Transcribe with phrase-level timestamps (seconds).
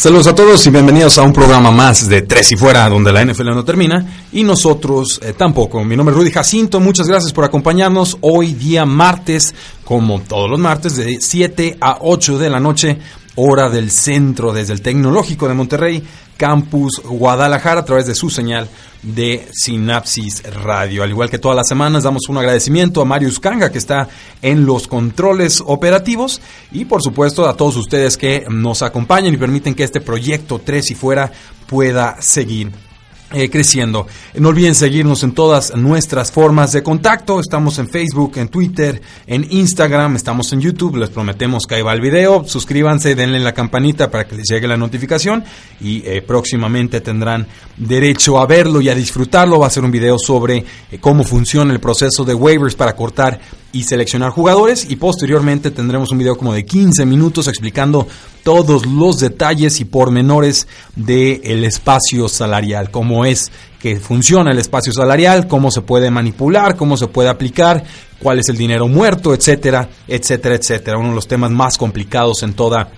[0.00, 3.22] Saludos a todos y bienvenidos a un programa más de Tres y Fuera, donde la
[3.22, 5.84] NFL no termina y nosotros eh, tampoco.
[5.84, 10.58] Mi nombre es Rudy Jacinto, muchas gracias por acompañarnos hoy día martes, como todos los
[10.58, 12.98] martes, de 7 a 8 de la noche,
[13.42, 16.02] hora del centro, desde el Tecnológico de Monterrey,
[16.36, 18.68] Campus Guadalajara, a través de su señal
[19.02, 21.02] de Sinapsis Radio.
[21.02, 24.08] Al igual que todas las semanas, damos un agradecimiento a Marius Kanga, que está
[24.42, 29.74] en los controles operativos, y por supuesto a todos ustedes que nos acompañan y permiten
[29.74, 31.32] que este proyecto 3 y fuera
[31.66, 32.70] pueda seguir
[33.32, 34.06] eh, creciendo.
[34.34, 37.38] No olviden seguirnos en todas nuestras formas de contacto.
[37.40, 40.96] Estamos en Facebook, en Twitter, en Instagram, estamos en YouTube.
[40.96, 42.44] Les prometemos que ahí va el video.
[42.44, 45.44] Suscríbanse, denle la campanita para que les llegue la notificación
[45.80, 49.60] y eh, próximamente tendrán derecho a verlo y a disfrutarlo.
[49.60, 53.40] Va a ser un video sobre eh, cómo funciona el proceso de waivers para cortar
[53.72, 58.06] y seleccionar jugadores y posteriormente tendremos un video como de 15 minutos explicando
[58.42, 65.46] todos los detalles y pormenores del espacio salarial, cómo es que funciona el espacio salarial,
[65.46, 67.84] cómo se puede manipular, cómo se puede aplicar,
[68.20, 70.98] cuál es el dinero muerto, etcétera, etcétera, etcétera.
[70.98, 72.90] Uno de los temas más complicados en toda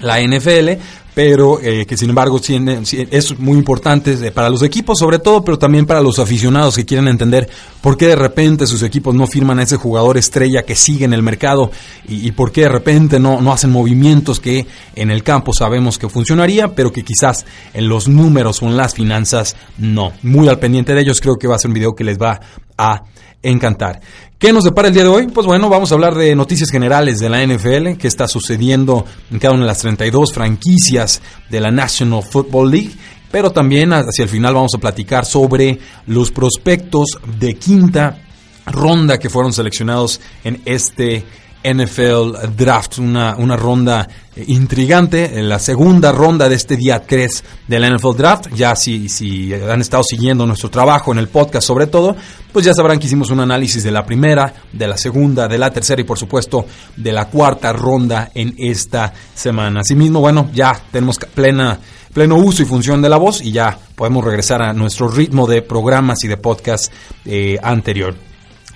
[0.00, 0.80] la NFL,
[1.14, 5.86] pero eh, que sin embargo es muy importante para los equipos sobre todo, pero también
[5.86, 7.48] para los aficionados que quieren entender
[7.80, 11.12] por qué de repente sus equipos no firman a ese jugador estrella que sigue en
[11.12, 11.70] el mercado
[12.08, 14.66] y, por qué de repente no, no hacen movimientos que
[14.96, 18.94] en el campo sabemos que funcionaría, pero que quizás en los números o en las
[18.94, 20.12] finanzas no.
[20.22, 22.40] Muy al pendiente de ellos, creo que va a ser un video que les va
[22.76, 23.02] a
[23.44, 24.00] encantar.
[24.38, 25.28] ¿Qué nos depara el día de hoy?
[25.28, 29.38] Pues bueno, vamos a hablar de noticias generales de la NFL, qué está sucediendo en
[29.38, 32.90] cada una de las 32 franquicias de la National Football League,
[33.30, 38.18] pero también hacia el final vamos a platicar sobre los prospectos de quinta
[38.66, 41.24] ronda que fueron seleccionados en este
[41.64, 47.44] NFL Draft, una, una ronda eh, intrigante, en la segunda ronda de este día 3
[47.66, 48.46] del NFL Draft.
[48.54, 52.14] Ya si, si han estado siguiendo nuestro trabajo en el podcast sobre todo,
[52.52, 55.70] pues ya sabrán que hicimos un análisis de la primera, de la segunda, de la
[55.70, 56.66] tercera y por supuesto
[56.96, 59.80] de la cuarta ronda en esta semana.
[59.80, 61.78] Asimismo, bueno, ya tenemos plena
[62.12, 65.62] pleno uso y función de la voz y ya podemos regresar a nuestro ritmo de
[65.62, 66.92] programas y de podcast
[67.24, 68.14] eh, anterior.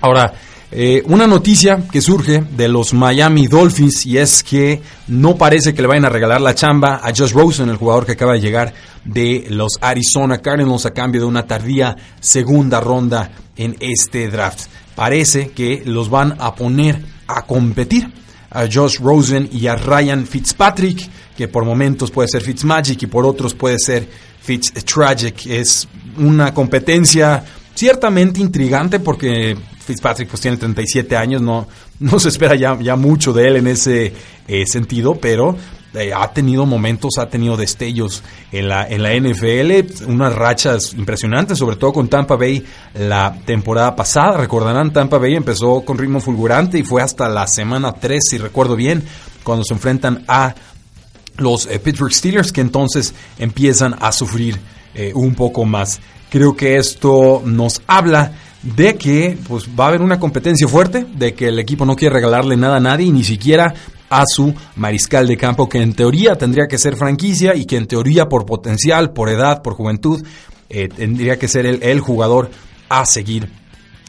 [0.00, 0.32] Ahora,
[0.70, 5.80] eh, una noticia que surge de los Miami Dolphins y es que no parece que
[5.80, 8.74] le vayan a regalar la chamba a Josh Rosen, el jugador que acaba de llegar
[9.02, 14.66] de los Arizona Cardinals a cambio de una tardía segunda ronda en este draft.
[14.94, 18.12] Parece que los van a poner a competir
[18.50, 23.24] a Josh Rosen y a Ryan Fitzpatrick, que por momentos puede ser Fitzmagic y por
[23.24, 24.06] otros puede ser
[24.42, 25.46] Fitztragic.
[25.46, 27.42] Es una competencia
[27.74, 29.56] ciertamente intrigante porque
[29.88, 31.66] Fitzpatrick pues tiene 37 años, no,
[31.98, 34.12] no se espera ya, ya mucho de él en ese
[34.46, 35.56] eh, sentido, pero
[35.94, 38.22] eh, ha tenido momentos, ha tenido destellos
[38.52, 42.62] en la, en la NFL, unas rachas impresionantes, sobre todo con Tampa Bay
[42.98, 44.36] la temporada pasada.
[44.36, 48.76] Recordarán, Tampa Bay empezó con ritmo fulgurante y fue hasta la semana 3, si recuerdo
[48.76, 49.02] bien,
[49.42, 50.54] cuando se enfrentan a
[51.38, 54.60] los eh, Pittsburgh Steelers, que entonces empiezan a sufrir
[55.14, 56.00] un poco más.
[56.28, 58.32] Creo que esto nos habla
[58.62, 62.14] de que pues, va a haber una competencia fuerte, de que el equipo no quiere
[62.14, 63.74] regalarle nada a nadie, ni siquiera
[64.10, 67.86] a su mariscal de campo, que en teoría tendría que ser franquicia y que en
[67.86, 70.24] teoría por potencial, por edad, por juventud,
[70.70, 72.50] eh, tendría que ser el, jugador
[72.88, 73.48] a seguir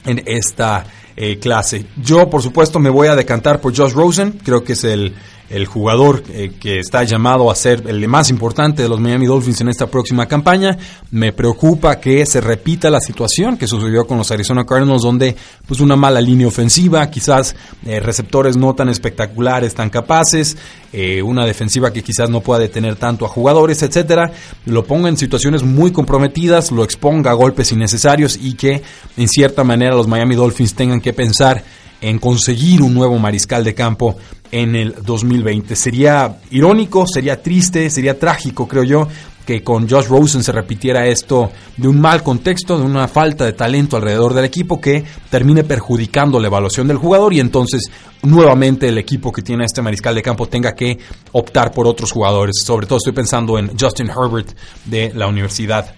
[0.06, 0.86] en esta
[1.16, 1.86] eh, clase.
[2.02, 5.16] Yo, por supuesto, me voy a decantar por Josh Rosen, creo que es el,
[5.50, 9.62] el jugador eh, que está llamado a ser el más importante de los Miami Dolphins
[9.62, 10.78] en esta próxima campaña.
[11.12, 15.36] Me preocupa que se repita la situación que sucedió con los Arizona Cardinals, donde
[15.68, 17.56] pues una mala línea ofensiva, quizás
[17.86, 20.58] eh, receptores no tan espectaculares, tan capaces,
[20.94, 24.32] eh, una defensiva que quizás no pueda detener tanto a jugadores, etcétera,
[24.66, 28.82] lo ponga en situaciones muy comprometidas, lo exponga a golpes innecesarios y que
[29.18, 31.64] en cierta manera los Miami Dolphins tengan que pensar
[32.02, 34.16] en conseguir un nuevo mariscal de campo
[34.52, 35.76] en el 2020.
[35.76, 39.08] Sería irónico, sería triste, sería trágico, creo yo,
[39.46, 43.54] que con Josh Rosen se repitiera esto de un mal contexto, de una falta de
[43.54, 47.90] talento alrededor del equipo que termine perjudicando la evaluación del jugador y entonces
[48.22, 51.00] nuevamente el equipo que tiene este mariscal de campo tenga que
[51.32, 52.58] optar por otros jugadores.
[52.64, 54.56] Sobre todo estoy pensando en Justin Herbert
[54.86, 55.96] de la Universidad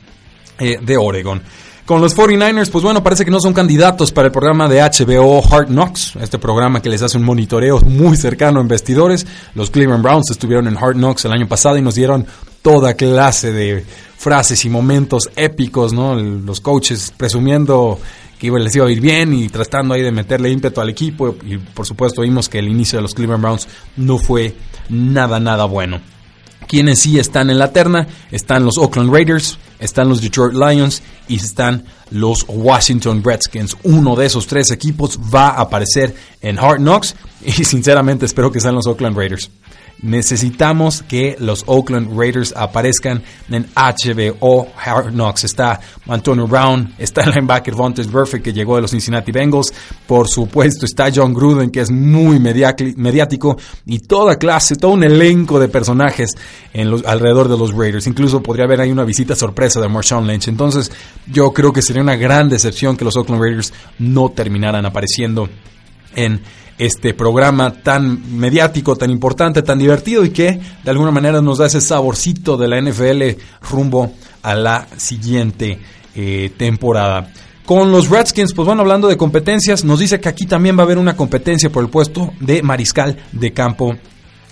[0.58, 1.42] eh, de Oregon.
[1.92, 5.44] Con los 49ers, pues bueno, parece que no son candidatos para el programa de HBO
[5.46, 9.28] Hard Knocks, este programa que les hace un monitoreo muy cercano en vestidores.
[9.56, 12.26] Los Cleveland Browns estuvieron en Hard Knocks el año pasado y nos dieron
[12.62, 13.86] toda clase de
[14.18, 16.16] frases y momentos épicos, ¿no?
[16.16, 18.00] Los coaches presumiendo
[18.40, 21.58] que les iba a ir bien y tratando ahí de meterle ímpetu al equipo y
[21.58, 23.68] por supuesto vimos que el inicio de los Cleveland Browns
[23.98, 24.56] no fue
[24.88, 26.00] nada, nada bueno.
[26.72, 31.36] Quienes sí están en la terna están los Oakland Raiders, están los Detroit Lions y
[31.36, 33.76] están los Washington Redskins.
[33.84, 37.16] Uno de esos tres equipos va a aparecer en Hard Knocks
[37.46, 39.52] y sinceramente espero que sean los Oakland Raiders.
[40.02, 45.44] Necesitamos que los Oakland Raiders aparezcan en HBO Hard Knocks.
[45.44, 49.72] Está Antonio Brown, está el linebacker Vontaze Burfict que llegó de los Cincinnati Bengals.
[50.08, 55.60] Por supuesto está John Gruden que es muy mediático y toda clase, todo un elenco
[55.60, 56.32] de personajes
[57.06, 58.08] alrededor de los Raiders.
[58.08, 60.48] Incluso podría haber ahí una visita sorpresa de Marshawn Lynch.
[60.48, 60.92] Entonces
[61.28, 65.48] yo creo que sería una gran decepción que los Oakland Raiders no terminaran apareciendo
[66.16, 66.42] en
[66.78, 71.68] este programa tan mediático, tan importante, tan divertido y que de alguna manera nos da
[71.68, 75.80] ese saborcito de la NFL rumbo a la siguiente
[76.16, 77.32] eh, temporada.
[77.66, 80.86] Con los Redskins, pues bueno, hablando de competencias, nos dice que aquí también va a
[80.86, 83.96] haber una competencia por el puesto de mariscal de campo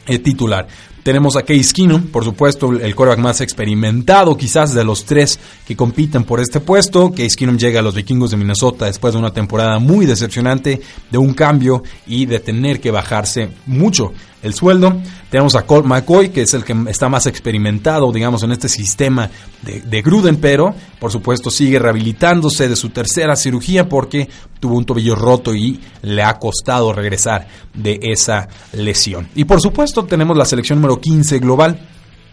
[0.06, 0.68] eh, titular.
[1.04, 5.76] Tenemos a Case Keenum, por supuesto, el quarterback más experimentado quizás de los tres que
[5.76, 7.12] compiten por este puesto.
[7.12, 11.18] Case Keenum llega a los vikingos de Minnesota después de una temporada muy decepcionante, de
[11.18, 14.12] un cambio y de tener que bajarse mucho
[14.42, 15.02] el sueldo.
[15.30, 19.30] Tenemos a Colt McCoy, que es el que está más experimentado, digamos, en este sistema
[19.62, 24.30] de, Gruden, pero por supuesto sigue rehabilitándose de su tercera cirugía porque
[24.60, 29.28] tuvo un tobillo roto y le ha costado regresar de esa lesión.
[29.36, 31.80] Y por supuesto tenemos la selección número 15 global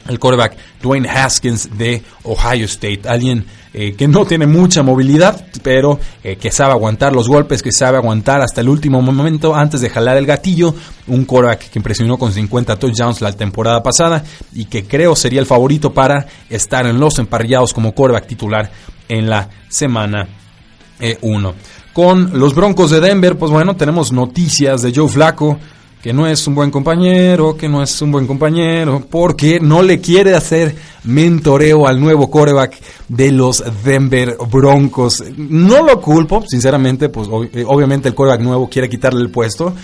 [0.08, 3.44] el quarterback Dwayne Haskins de Ohio State, alguien
[3.74, 7.96] eh, que no tiene mucha movilidad, pero eh, que sabe aguantar los golpes, que sabe
[7.96, 10.76] aguantar hasta el último momento antes de jalar el gatillo,
[11.08, 14.22] un quarterback que impresionó con 50 touchdowns la temporada pasada
[14.54, 18.70] y que creo sería el favorito para estar en los emparrillados como quarterback titular
[19.08, 20.28] en la semana
[21.20, 21.50] 1.
[21.50, 21.54] Eh,
[21.92, 25.58] con los Broncos de Denver, pues bueno, tenemos noticias de Joe Flacco,
[26.02, 30.00] que no es un buen compañero, que no es un buen compañero, porque no le
[30.00, 32.78] quiere hacer mentoreo al nuevo coreback
[33.08, 35.24] de los Denver Broncos.
[35.36, 39.74] No lo culpo, sinceramente, pues eh, obviamente el coreback nuevo quiere quitarle el puesto,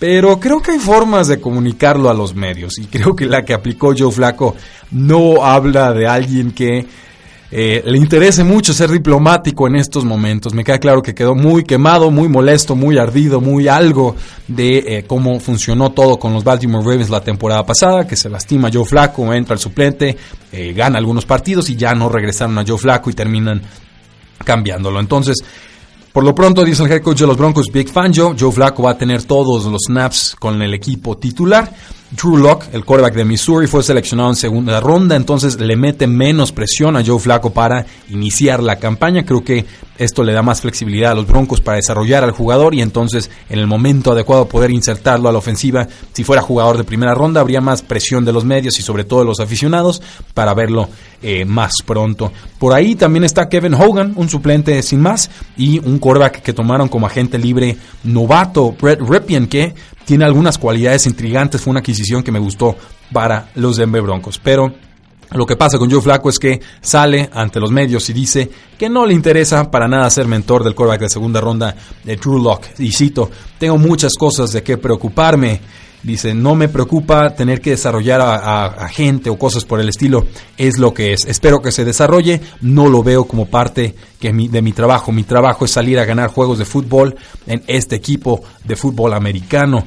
[0.00, 3.52] pero creo que hay formas de comunicarlo a los medios y creo que la que
[3.52, 4.56] aplicó Joe Flaco
[4.90, 6.86] no habla de alguien que
[7.52, 10.54] eh, le interese mucho ser diplomático en estos momentos.
[10.54, 14.14] Me queda claro que quedó muy quemado, muy molesto, muy ardido, muy algo
[14.46, 18.70] de eh, cómo funcionó todo con los Baltimore Ravens la temporada pasada, que se lastima
[18.72, 20.16] Joe Flaco, entra el suplente,
[20.52, 23.60] eh, gana algunos partidos y ya no regresaron a Joe Flaco y terminan
[24.44, 25.00] cambiándolo.
[25.00, 25.38] Entonces,
[26.12, 28.92] por lo pronto, dice el head coach de los Broncos, Big Fan Joe, Flaco va
[28.92, 31.72] a tener todos los snaps con el equipo titular.
[32.10, 36.50] Drew Locke, el quarterback de Missouri, fue seleccionado en segunda ronda, entonces le mete menos
[36.50, 39.24] presión a Joe Flaco para iniciar la campaña.
[39.24, 39.64] Creo que
[40.00, 43.58] esto le da más flexibilidad a los Broncos para desarrollar al jugador y entonces en
[43.58, 45.86] el momento adecuado poder insertarlo a la ofensiva.
[46.14, 49.20] Si fuera jugador de primera ronda, habría más presión de los medios y sobre todo
[49.20, 50.00] de los aficionados
[50.32, 50.88] para verlo
[51.22, 52.32] eh, más pronto.
[52.58, 56.88] Por ahí también está Kevin Hogan, un suplente sin más, y un quarterback que tomaron
[56.88, 59.74] como agente libre novato, Brett Ripien, que
[60.06, 61.60] tiene algunas cualidades intrigantes.
[61.60, 62.74] Fue una adquisición que me gustó
[63.12, 64.40] para los Denver Broncos.
[64.42, 64.72] Pero
[65.32, 68.88] lo que pasa con Joe Flaco es que sale ante los medios y dice que
[68.88, 72.74] no le interesa para nada ser mentor del quarterback de segunda ronda de Drew Locke.
[72.78, 75.60] Y cito, tengo muchas cosas de qué preocuparme.
[76.02, 80.78] Dice, no me preocupa tener que desarrollar a, gente o cosas por el estilo, es
[80.78, 81.26] lo que es.
[81.26, 85.12] Espero que se desarrolle, no lo veo como parte que de mi trabajo.
[85.12, 89.84] Mi trabajo es salir a ganar juegos de fútbol en este equipo de fútbol americano.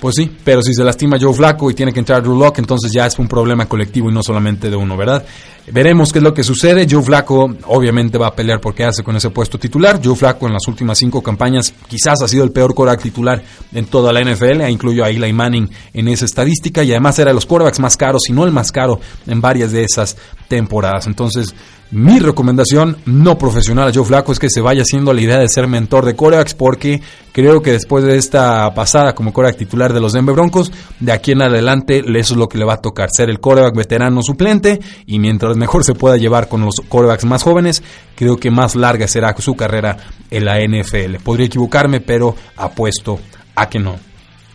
[0.00, 2.92] Pues sí, pero si se lastima Joe Flaco y tiene que entrar Drew Locke, entonces
[2.92, 5.24] ya es un problema colectivo y no solamente de uno, ¿verdad?
[5.72, 6.86] Veremos qué es lo que sucede.
[6.88, 10.00] Joe Flaco obviamente va a pelear porque hace con ese puesto titular.
[10.02, 13.86] Joe Flaco en las últimas cinco campañas quizás ha sido el peor quarterback titular en
[13.86, 14.62] toda la NFL.
[14.68, 18.22] Incluyo a Eli Manning en esa estadística y además era de los quarterbacks más caros,
[18.24, 21.06] si no el más caro en varias de esas temporadas.
[21.06, 21.54] Entonces,
[21.90, 25.48] mi recomendación no profesional a Joe Flaco es que se vaya haciendo la idea de
[25.48, 27.00] ser mentor de corebacks porque
[27.32, 31.32] creo que después de esta pasada como coreback titular de los Denver Broncos, de aquí
[31.32, 34.80] en adelante eso es lo que le va a tocar, ser el coreback veterano suplente
[35.06, 37.82] y mientras mejor se pueda llevar con los corebacks más jóvenes,
[38.14, 39.96] creo que más larga será su carrera
[40.30, 41.22] en la NFL.
[41.24, 43.18] Podría equivocarme, pero apuesto
[43.54, 43.96] a que no.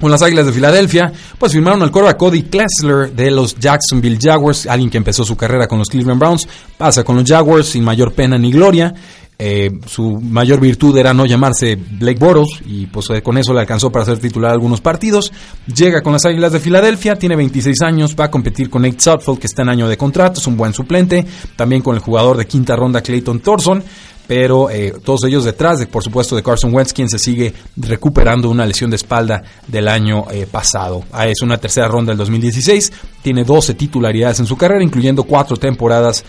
[0.03, 4.67] Con las Águilas de Filadelfia, pues firmaron al a Cody Klessler de los Jacksonville Jaguars,
[4.67, 6.45] alguien que empezó su carrera con los Cleveland Browns,
[6.77, 8.93] pasa con los Jaguars sin mayor pena ni gloria.
[9.39, 13.61] Eh, su mayor virtud era no llamarse Blake Bortles y pues eh, con eso le
[13.61, 15.31] alcanzó para ser titular algunos partidos.
[15.73, 19.39] Llega con las Águilas de Filadelfia, tiene 26 años, va a competir con Nate Sutfield
[19.39, 22.45] que está en año de contrato, es un buen suplente, también con el jugador de
[22.45, 23.81] quinta ronda Clayton Thorson
[24.27, 28.49] pero eh, todos ellos detrás, de, por supuesto, de Carson Wentz, quien se sigue recuperando
[28.49, 31.03] una lesión de espalda del año eh, pasado.
[31.11, 35.57] Ah, es una tercera ronda del 2016, tiene 12 titularidades en su carrera, incluyendo cuatro
[35.57, 36.23] temporadas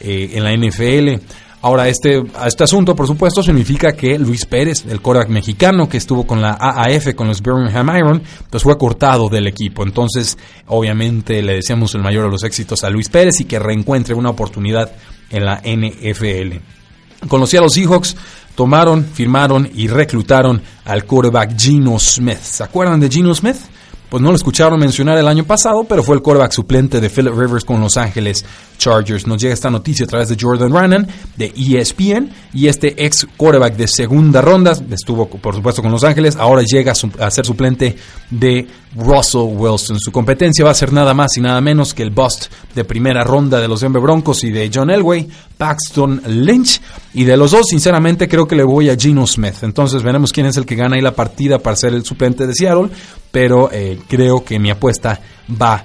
[0.00, 1.22] eh, en la NFL.
[1.62, 6.26] Ahora, este, este asunto, por supuesto, significa que Luis Pérez, el quarterback mexicano que estuvo
[6.26, 9.82] con la AAF, con los Birmingham Iron, pues fue cortado del equipo.
[9.82, 10.38] Entonces,
[10.68, 14.30] obviamente, le deseamos el mayor de los éxitos a Luis Pérez y que reencuentre una
[14.30, 14.90] oportunidad
[15.28, 16.79] en la NFL.
[17.22, 18.16] A los Seahawks,
[18.54, 22.40] tomaron, firmaron y reclutaron al quarterback Geno Smith.
[22.40, 23.56] ¿Se acuerdan de Geno Smith?
[24.10, 27.32] Pues no lo escucharon mencionar el año pasado, pero fue el quarterback suplente de Philip
[27.32, 28.44] Rivers con Los Ángeles
[28.76, 29.24] Chargers.
[29.28, 33.76] Nos llega esta noticia a través de Jordan Rannan de ESPN y este ex quarterback
[33.76, 37.96] de segunda ronda estuvo por supuesto con Los Ángeles, ahora llega a ser suplente
[38.30, 39.98] de Russell Wilson.
[40.00, 43.22] Su competencia va a ser nada más y nada menos que el bust de primera
[43.24, 46.80] ronda de los Denver Broncos y de John Elway, Paxton Lynch
[47.14, 49.62] y de los dos sinceramente creo que le voy a Geno Smith.
[49.62, 52.54] Entonces veremos quién es el que gana ahí la partida para ser el suplente de
[52.54, 52.90] Seattle,
[53.30, 55.20] pero eh, creo que mi apuesta
[55.60, 55.84] va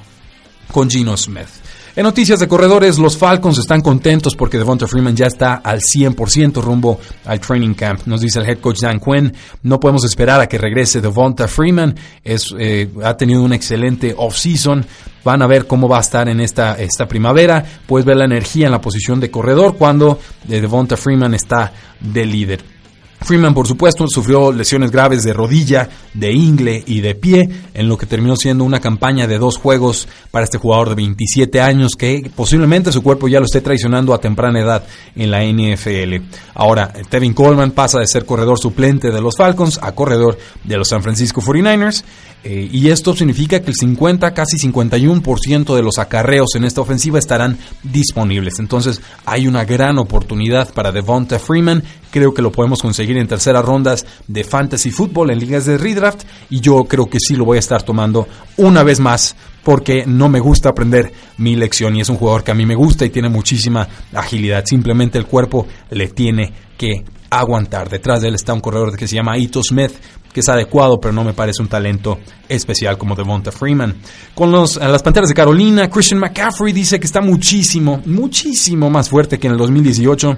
[0.72, 1.65] con Geno Smith.
[1.98, 6.62] En noticias de corredores, los Falcons están contentos porque Devonta Freeman ya está al 100%
[6.62, 8.02] rumbo al training camp.
[8.06, 9.32] Nos dice el head coach Dan Quinn,
[9.64, 11.96] no podemos esperar a que regrese Devonta Freeman.
[12.22, 14.86] Es, eh, ha tenido un excelente off-season.
[15.24, 17.64] Van a ver cómo va a estar en esta, esta primavera.
[17.88, 21.72] Puedes ver la energía en la posición de corredor cuando eh, Devonta Freeman está
[22.02, 22.75] de líder.
[23.22, 27.98] Freeman, por supuesto, sufrió lesiones graves de rodilla, de ingle y de pie, en lo
[27.98, 32.30] que terminó siendo una campaña de dos juegos para este jugador de 27 años que
[32.36, 34.84] posiblemente su cuerpo ya lo esté traicionando a temprana edad
[35.16, 36.24] en la NFL.
[36.54, 40.90] Ahora, Tevin Coleman pasa de ser corredor suplente de los Falcons a corredor de los
[40.90, 42.04] San Francisco 49ers
[42.48, 47.18] eh, y esto significa que el 50, casi 51% de los acarreos en esta ofensiva
[47.18, 48.60] estarán disponibles.
[48.60, 51.84] Entonces hay una gran oportunidad para Devonta Freeman.
[52.12, 56.22] Creo que lo podemos conseguir en terceras rondas de Fantasy Football en ligas de redraft.
[56.52, 60.30] Y yo creo que sí lo voy a estar tomando una vez más porque no
[60.30, 61.96] me gusta aprender mi lección.
[61.96, 64.64] Y es un jugador que a mí me gusta y tiene muchísima agilidad.
[64.66, 67.90] Simplemente el cuerpo le tiene que aguantar.
[67.90, 69.92] Detrás de él está un corredor que se llama Ito Smith,
[70.34, 73.96] que es adecuado, pero no me parece un talento especial como Devonta Freeman.
[74.34, 79.40] Con los, las Panteras de Carolina, Christian McCaffrey dice que está muchísimo, muchísimo más fuerte
[79.40, 80.38] que en el 2018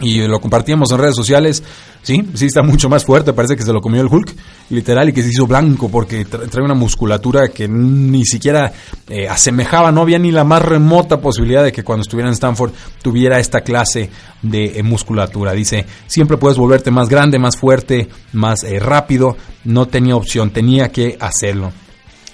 [0.00, 1.62] y lo compartíamos en redes sociales,
[2.02, 4.34] sí, sí está mucho más fuerte, parece que se lo comió el Hulk,
[4.70, 8.72] literal, y que se hizo blanco porque trae una musculatura que ni siquiera
[9.08, 12.72] eh, asemejaba, no había ni la más remota posibilidad de que cuando estuviera en Stanford
[13.02, 14.10] tuviera esta clase
[14.42, 15.52] de eh, musculatura.
[15.52, 20.88] Dice, siempre puedes volverte más grande, más fuerte, más eh, rápido, no tenía opción, tenía
[20.88, 21.72] que hacerlo.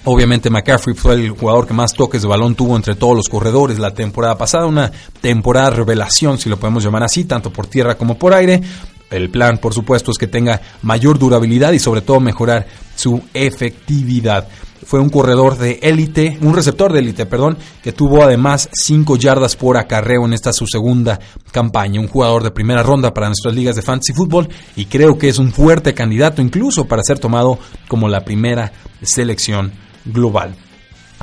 [0.03, 3.77] Obviamente McCaffrey fue el jugador que más toques de balón tuvo entre todos los corredores
[3.77, 8.17] la temporada pasada, una temporada revelación, si lo podemos llamar así, tanto por tierra como
[8.17, 8.61] por aire.
[9.09, 14.47] El plan, por supuesto, es que tenga mayor durabilidad y sobre todo mejorar su efectividad.
[14.85, 19.55] Fue un corredor de élite, un receptor de élite, perdón, que tuvo además 5 yardas
[19.55, 21.19] por acarreo en esta su segunda
[21.51, 21.99] campaña.
[21.99, 25.39] Un jugador de primera ronda para nuestras ligas de fantasy fútbol y creo que es
[25.39, 30.55] un fuerte candidato incluso para ser tomado como la primera selección global.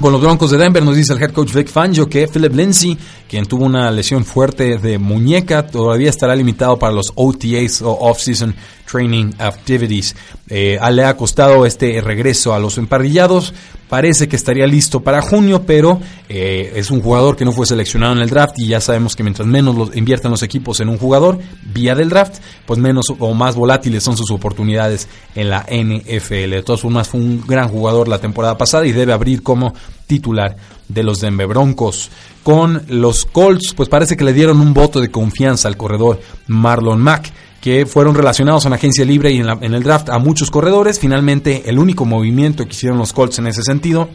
[0.01, 2.99] Con los Broncos de Denver nos dice el head coach Vic Fangio que Philip Lindsay,
[3.29, 8.55] quien tuvo una lesión fuerte de muñeca, todavía estará limitado para los OTAs o Off-Season
[8.91, 10.15] Training Activities.
[10.49, 13.55] Eh, le ha costado este regreso a los emparrillados.
[13.89, 18.15] Parece que estaría listo para junio, pero eh, es un jugador que no fue seleccionado
[18.15, 20.99] en el draft y ya sabemos que mientras menos los, inviertan los equipos en un
[20.99, 21.39] jugador
[21.73, 22.37] vía del draft,
[22.67, 26.51] pues menos o más volátiles son sus oportunidades en la NFL.
[26.51, 29.75] De todas formas, fue un gran jugador la temporada pasada y debe abrir como
[30.07, 30.57] titular
[30.89, 32.11] de los Denver Broncos.
[32.43, 37.01] Con los Colts, pues parece que le dieron un voto de confianza al corredor Marlon
[37.01, 37.33] Mack
[37.65, 41.01] que fueron relacionados en agencia libre y en, el draft a muchos corredores.
[41.01, 44.11] Finalmente, el único movimiento que hicieron los Colts en ese sentido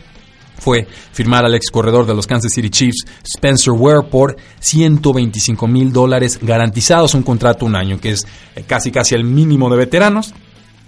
[0.60, 5.92] fue firmar al ex corredor de los Kansas City Chiefs, Spencer Ware, por 125 mil
[5.92, 8.28] dólares garantizados, un contrato un año, que es
[8.68, 10.36] casi casi el mínimo de veteranos.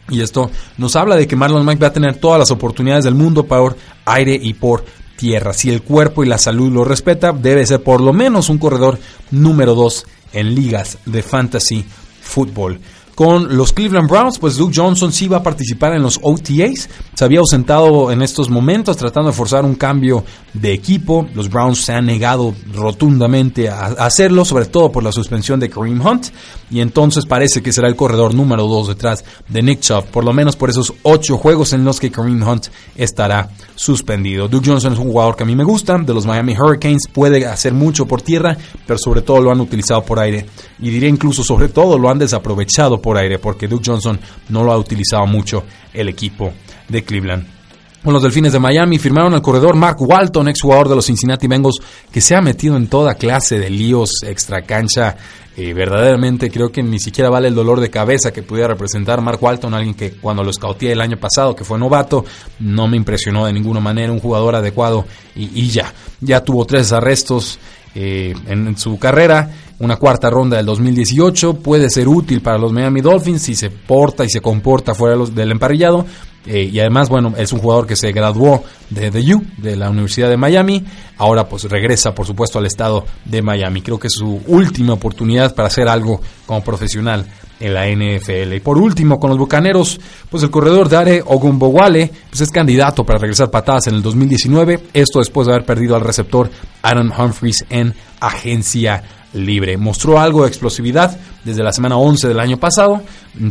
[0.10, 3.16] Y esto nos habla de que Marlon Mack va a tener todas las oportunidades del
[3.16, 3.76] mundo por
[4.06, 5.54] aire y por tierra.
[5.54, 9.00] Si el cuerpo y la salud lo respeta, debe ser por lo menos un corredor
[9.32, 11.86] número 2 en ligas de fantasy
[12.22, 12.80] fútbol.
[13.16, 16.90] Con los Cleveland Browns, pues Duke Johnson sí va a participar en los OTAs.
[17.14, 21.28] Se había ausentado en estos momentos tratando de forzar un cambio de equipo.
[21.36, 26.06] Los Browns se han negado rotundamente a hacerlo, sobre todo por la suspensión de Kareem
[26.06, 26.28] Hunt.
[26.72, 30.32] Y entonces parece que será el corredor número 2 detrás de Nick Chubb, por lo
[30.32, 34.48] menos por esos 8 juegos en los que Kareem Hunt estará suspendido.
[34.48, 37.46] Duke Johnson es un jugador que a mí me gusta, de los Miami Hurricanes, puede
[37.46, 40.46] hacer mucho por tierra, pero sobre todo lo han utilizado por aire.
[40.80, 44.72] Y diría incluso sobre todo lo han desaprovechado por aire, porque Duke Johnson no lo
[44.72, 46.54] ha utilizado mucho el equipo
[46.88, 47.62] de Cleveland.
[48.04, 51.46] Con los Delfines de Miami firmaron al corredor Mark Walton, ex jugador de los Cincinnati
[51.46, 51.80] Bengals,
[52.12, 55.16] que se ha metido en toda clase de líos extra cancha.
[55.56, 59.38] Eh, verdaderamente creo que ni siquiera vale el dolor de cabeza que pudiera representar Mark
[59.40, 62.26] Walton, alguien que cuando lo escauteé el año pasado, que fue novato,
[62.60, 65.06] no me impresionó de ninguna manera, un jugador adecuado
[65.36, 67.60] y, ya, ya tuvo tres arrestos
[67.96, 73.02] eh, en, su carrera una cuarta ronda del 2018 puede ser útil para los Miami
[73.02, 76.06] Dolphins si se porta y se comporta fuera del emparrillado.
[76.46, 79.90] Eh, y además, bueno, es un jugador que se graduó de The U, de la
[79.90, 80.84] Universidad de Miami.
[81.18, 83.82] Ahora pues regresa, por supuesto, al estado de Miami.
[83.82, 87.26] Creo que es su última oportunidad para hacer algo como profesional
[87.62, 88.54] en la NFL.
[88.54, 90.00] Y por último, con los Bucaneros,
[90.30, 94.80] pues el corredor Dare Ogumbowale pues es candidato para regresar patadas en el 2019.
[94.94, 96.50] Esto después de haber perdido al receptor
[96.82, 99.04] Aaron Humphries en agencia
[99.34, 99.78] libre.
[99.78, 103.02] Mostró algo de explosividad desde la semana 11 del año pasado,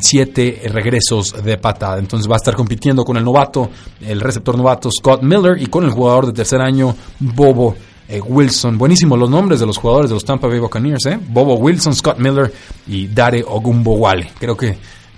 [0.01, 1.99] siete regresos de patada.
[1.99, 5.85] Entonces va a estar compitiendo con el novato, el receptor novato Scott Miller y con
[5.85, 7.75] el jugador de tercer año Bobo
[8.11, 8.77] eh, Wilson.
[8.77, 11.19] Buenísimos los nombres de los jugadores de los Tampa Bay Buccaneers, ¿eh?
[11.29, 12.53] Bobo Wilson, Scott Miller
[12.87, 14.33] y Dare Ogumbowale.
[14.39, 14.77] Creo que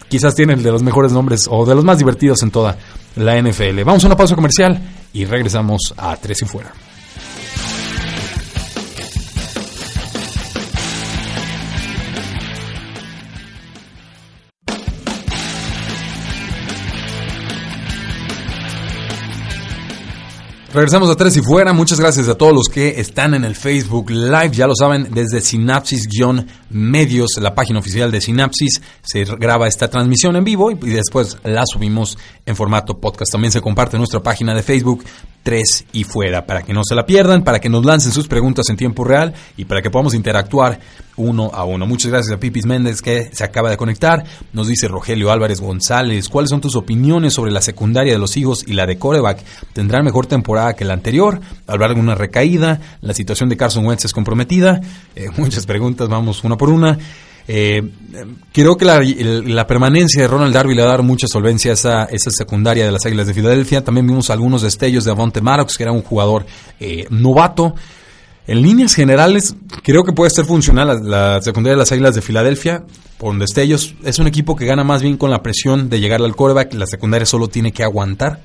[0.08, 2.76] quizás tienen de los mejores nombres o de los más divertidos en toda
[3.16, 3.82] la NFL.
[3.84, 4.80] Vamos a una pausa comercial
[5.12, 6.72] y regresamos a Tres y Fuera.
[20.74, 21.74] Regresamos a Tres y Fuera.
[21.74, 24.52] Muchas gracias a todos los que están en el Facebook Live.
[24.52, 30.44] Ya lo saben, desde Sinapsis-Medios, la página oficial de Sinapsis, se graba esta transmisión en
[30.44, 33.32] vivo y después la subimos en formato podcast.
[33.32, 35.04] También se comparte nuestra página de Facebook
[35.42, 38.70] Tres y Fuera, para que no se la pierdan, para que nos lancen sus preguntas
[38.70, 40.80] en tiempo real y para que podamos interactuar
[41.16, 41.86] uno a uno.
[41.86, 44.24] Muchas gracias a Pipis Méndez que se acaba de conectar.
[44.52, 48.64] Nos dice Rogelio Álvarez González, ¿cuáles son tus opiniones sobre la secundaria de los hijos
[48.66, 49.42] y la de coreback?
[49.72, 51.40] ¿Tendrá mejor temporada que la anterior?
[51.66, 52.80] ¿Hablar de una recaída?
[53.00, 54.80] ¿La situación de Carson Wentz es comprometida?
[55.14, 56.98] Eh, muchas preguntas, vamos una por una.
[57.48, 57.82] Eh,
[58.52, 62.04] creo que la, permanencia de Ronald Darby le va a dar mucha solvencia a esa,
[62.04, 63.82] esa, secundaria de las Águilas de Filadelfia.
[63.82, 66.46] También vimos algunos destellos de Avonte Maddox, que era un jugador
[66.78, 67.74] eh, novato.
[68.46, 72.84] En líneas generales, creo que puede ser funcional la, secundaria de las Águilas de Filadelfia.
[73.18, 76.34] Por destellos, es un equipo que gana más bien con la presión de llegar al
[76.34, 76.74] coreback.
[76.74, 78.40] La secundaria solo tiene que aguantar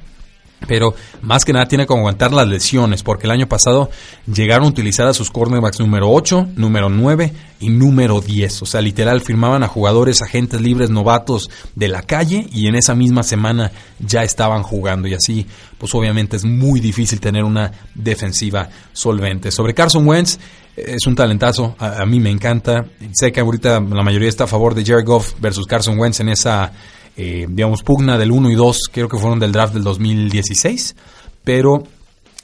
[0.66, 3.90] pero más que nada tiene que aguantar las lesiones, porque el año pasado
[4.26, 8.64] llegaron a utilizar a sus cornerbacks número 8, número 9 y número 10.
[8.64, 12.96] O sea, literal firmaban a jugadores, agentes libres, novatos de la calle y en esa
[12.96, 15.08] misma semana ya estaban jugando.
[15.08, 15.46] Y así,
[15.78, 19.52] pues obviamente es muy difícil tener una defensiva solvente.
[19.52, 20.40] Sobre Carson Wentz,
[20.76, 22.86] es un talentazo, a, mí me encanta.
[23.12, 26.30] Sé que ahorita la mayoría está a favor de Jared Goff versus Carson Wentz en
[26.30, 26.72] esa
[27.18, 30.96] eh, digamos, pugna del 1 y 2, creo que fueron del draft del 2016,
[31.44, 31.84] pero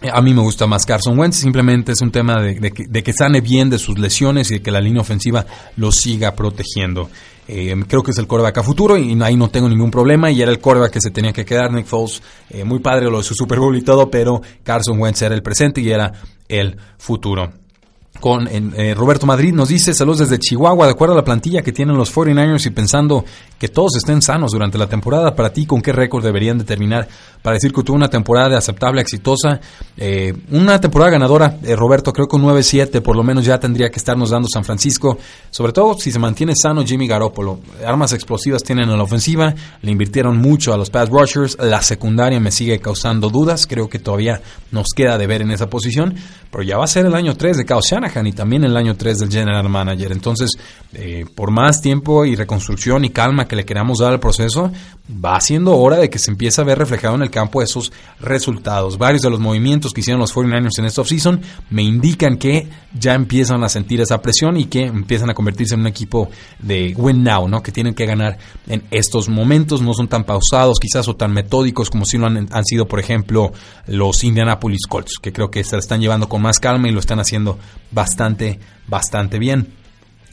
[0.02, 3.42] eh, a mí me gusta más Carson Wentz, simplemente es un tema de, que, sane
[3.42, 5.46] bien de sus lesiones y de que la línea ofensiva
[5.78, 7.12] lo siga protegiendo.
[7.48, 10.32] Eh, creo que es el coreback a futuro y ahí no tengo ningún problema.
[10.32, 11.74] Y era el coreback que se tenía que quedar.
[11.74, 12.24] Nick Foles,
[12.64, 15.82] muy padre lo de su Super Bowl y todo, pero Carson Wentz era el presente
[15.82, 16.14] y era
[16.48, 17.63] el futuro
[18.20, 21.72] con eh, Roberto Madrid nos dice saludos desde Chihuahua, de acuerdo a la plantilla que
[21.72, 23.26] tienen los 49ers y pensando
[23.60, 27.08] que todos estén sanos durante la temporada, para ti, ¿con qué récord deberían determinar
[27.42, 29.60] para decir que tuvo una temporada aceptable, exitosa?
[29.98, 33.90] Eh, una temporada ganadora, eh, Roberto, creo que un 9-7 por lo menos ya tendría
[33.90, 35.18] que estarnos dando San Francisco,
[35.50, 37.60] sobre todo si se mantiene sano Jimmy Garoppolo.
[37.86, 42.40] Armas explosivas tienen en la ofensiva, le invirtieron mucho a los pass rushers, la secundaria
[42.40, 46.16] me sigue causando dudas, creo que todavía nos queda de ver en esa posición,
[46.52, 47.82] pero ya va a ser el año 3 de Kyle
[48.26, 50.12] Y también el año 3 del general manager.
[50.12, 50.52] Entonces,
[50.94, 54.72] eh, por más tiempo y reconstrucción y calma que le queramos dar al proceso,
[55.10, 58.98] va siendo hora de que se empiece a ver reflejado en el campo esos resultados.
[58.98, 63.14] Varios de los movimientos que hicieron los 49ers en esta offseason me indican que ya
[63.14, 67.24] empiezan a sentir esa presión y que empiezan a convertirse en un equipo de win
[67.24, 67.62] now, ¿no?
[67.62, 68.38] Que tienen que ganar
[68.68, 72.48] en estos momentos, no son tan pausados quizás o tan metódicos como si lo han,
[72.52, 73.52] han sido, por ejemplo,
[73.88, 77.20] los Indianapolis Colts, que creo que se están llevando con más calma y lo están
[77.20, 77.58] haciendo
[77.94, 79.74] bastante, bastante bien.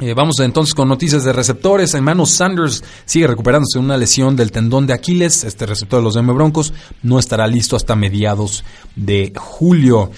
[0.00, 1.92] Eh, vamos entonces con noticias de receptores.
[1.92, 5.44] Hermano Sanders sigue recuperándose de una lesión del tendón de Aquiles.
[5.44, 8.64] Este receptor de los M Broncos no estará listo hasta mediados
[8.96, 10.10] de julio.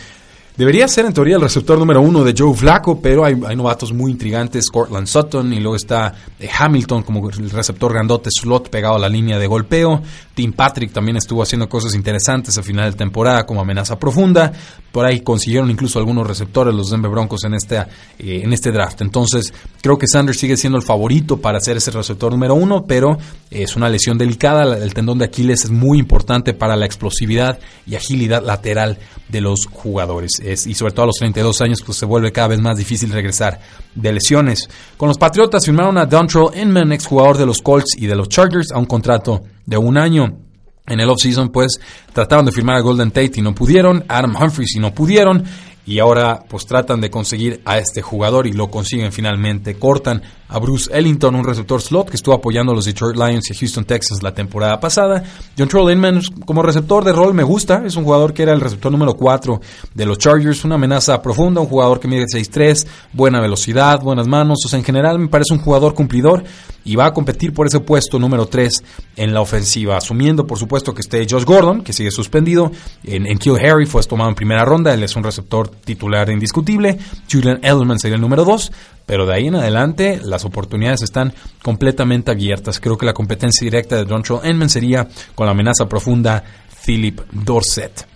[0.57, 4.13] Debería ser en teoría el receptor número uno de Joe Flacco, pero hay, novatos muy
[4.13, 8.99] intrigantes, Cortland Sutton y luego está eh, Hamilton como el receptor grandote slot pegado a
[8.99, 10.03] la línea de golpeo.
[10.35, 14.53] Tim Patrick también estuvo haciendo cosas interesantes a final de temporada como amenaza profunda.
[14.91, 19.01] Por ahí consiguieron incluso algunos receptores los Denver Broncos en este, eh, en este draft.
[19.01, 23.17] Entonces creo que Sanders sigue siendo el favorito para ser ese receptor número uno, pero
[23.51, 24.77] es una lesión delicada.
[24.77, 28.99] El tendón de Aquiles es muy importante para la explosividad y agilidad lateral
[29.31, 32.61] de los jugadores y sobre todo a los 32 años pues se vuelve cada vez
[32.61, 33.61] más difícil regresar
[33.95, 34.69] de lesiones.
[34.97, 38.73] Con los Patriotas firmaron a Dontrell Inman, exjugador de los Colts y de los Chargers,
[38.73, 40.39] a un contrato de un año.
[40.87, 41.79] En el offseason, pues,
[42.13, 45.45] trataron de firmar a Golden Tate y no pudieron, Adam Humphries y no pudieron,
[45.87, 49.75] y ahora pues tratan de conseguir a este jugador y lo consiguen finalmente.
[49.75, 50.23] Cortan
[50.53, 53.87] a Bruce Ellington, un receptor slot que estuvo apoyando a los Detroit Lions y Houston
[53.87, 55.25] Texans la temporada pasada.
[55.59, 58.93] John Inman como receptor de rol me gusta, es un jugador que era el receptor
[58.93, 59.61] número 4
[59.95, 64.59] de los Chargers, una amenaza profunda, un jugador que mide 6'3, buena velocidad, buenas manos,
[64.67, 66.45] o sea, en general me parece un jugador cumplidor
[66.85, 68.83] y va a competir por ese puesto número 3
[69.17, 72.71] en la ofensiva, asumiendo por supuesto que esté Josh Gordon, que sigue suspendido,
[73.05, 76.99] en, en Kill Harry fue tomado en primera ronda, él es un receptor titular indiscutible,
[77.31, 78.71] Julian Edelman sería el número 2,
[79.13, 82.81] pero de ahí en adelante las oportunidades están completamente abiertas.
[82.81, 86.43] Creo que la competencia directa de Dontrell Enman sería con la amenaza profunda
[86.87, 88.07] Philip Dorset.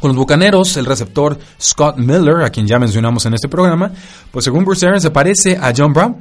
[0.00, 3.92] Con los Bucaneros, el receptor Scott Miller, a quien ya mencionamos en este programa,
[4.32, 6.16] pues según Bruce Arians se parece a John Brown,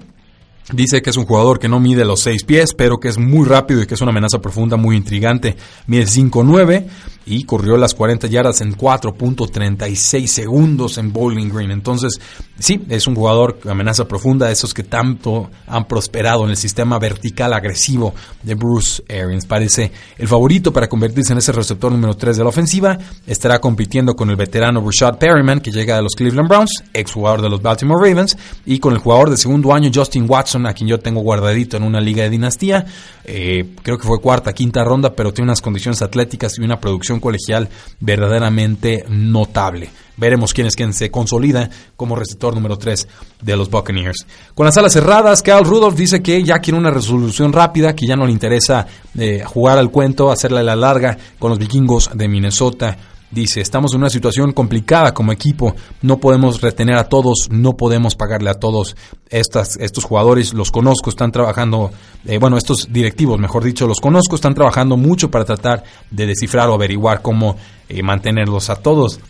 [0.71, 3.47] Dice que es un jugador que no mide los 6 pies, pero que es muy
[3.47, 5.57] rápido y que es una amenaza profunda muy intrigante.
[5.87, 6.85] Mide 5'9
[7.25, 11.71] y corrió las 40 yardas en 4.36 segundos en Bowling Green.
[11.71, 12.19] Entonces,
[12.57, 17.53] sí, es un jugador amenaza profunda, esos que tanto han prosperado en el sistema vertical
[17.53, 19.45] agresivo de Bruce Arians.
[19.45, 22.97] Parece el favorito para convertirse en ese receptor número 3 de la ofensiva.
[23.27, 27.41] Estará compitiendo con el veterano Rashad Perryman, que llega de los Cleveland Browns, ex jugador
[27.41, 30.89] de los Baltimore Ravens, y con el jugador de segundo año Justin Watson, a quien
[30.89, 32.85] yo tengo guardadito en una liga de dinastía.
[33.23, 37.19] Eh, creo que fue cuarta, quinta ronda, pero tiene unas condiciones atléticas y una producción
[37.19, 39.89] colegial verdaderamente notable.
[40.17, 43.07] Veremos quién es quien se consolida como receptor número 3
[43.41, 44.27] de los Buccaneers.
[44.53, 48.15] Con las alas cerradas, Carl Rudolph dice que ya quiere una resolución rápida, que ya
[48.15, 48.85] no le interesa
[49.17, 52.97] eh, jugar al cuento, hacerle la larga con los vikingos de Minnesota.
[53.31, 58.15] Dice, estamos en una situación complicada como equipo, no podemos retener a todos, no podemos
[58.15, 58.97] pagarle a todos.
[59.29, 61.91] Estas, estos jugadores, los conozco, están trabajando,
[62.25, 66.67] eh, bueno, estos directivos, mejor dicho, los conozco, están trabajando mucho para tratar de descifrar
[66.69, 67.55] o averiguar cómo
[67.87, 69.21] eh, mantenerlos a todos.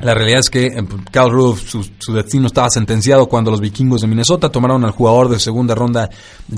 [0.00, 0.70] La realidad es que
[1.10, 5.28] Cal eh, Rudolph, su, destino estaba sentenciado cuando los vikingos de Minnesota tomaron al jugador
[5.28, 6.08] de segunda ronda,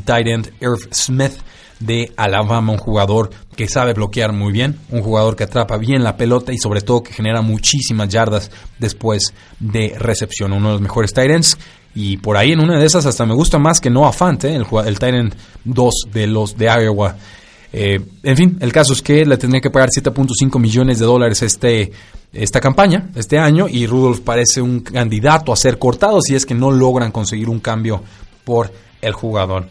[0.05, 1.33] tight end Irv Smith,
[1.81, 6.17] de Alabama, un jugador que sabe bloquear muy bien, un jugador que atrapa bien la
[6.17, 11.13] pelota y sobre todo que genera muchísimas yardas después de recepción, uno de los mejores
[11.17, 11.59] ends.
[11.95, 14.55] Y por ahí en una de esas hasta me gusta más que Noah Fant, ¿eh?
[14.55, 15.35] el, el end
[15.65, 17.17] 2 de los de Iowa.
[17.73, 21.43] Eh, en fin, el caso es que le tendría que pagar 7.5 millones de dólares
[21.43, 21.91] este,
[22.33, 26.55] esta campaña, este año, y Rudolph parece un candidato a ser cortado si es que
[26.55, 28.03] no logran conseguir un cambio
[28.45, 29.69] por el jugador.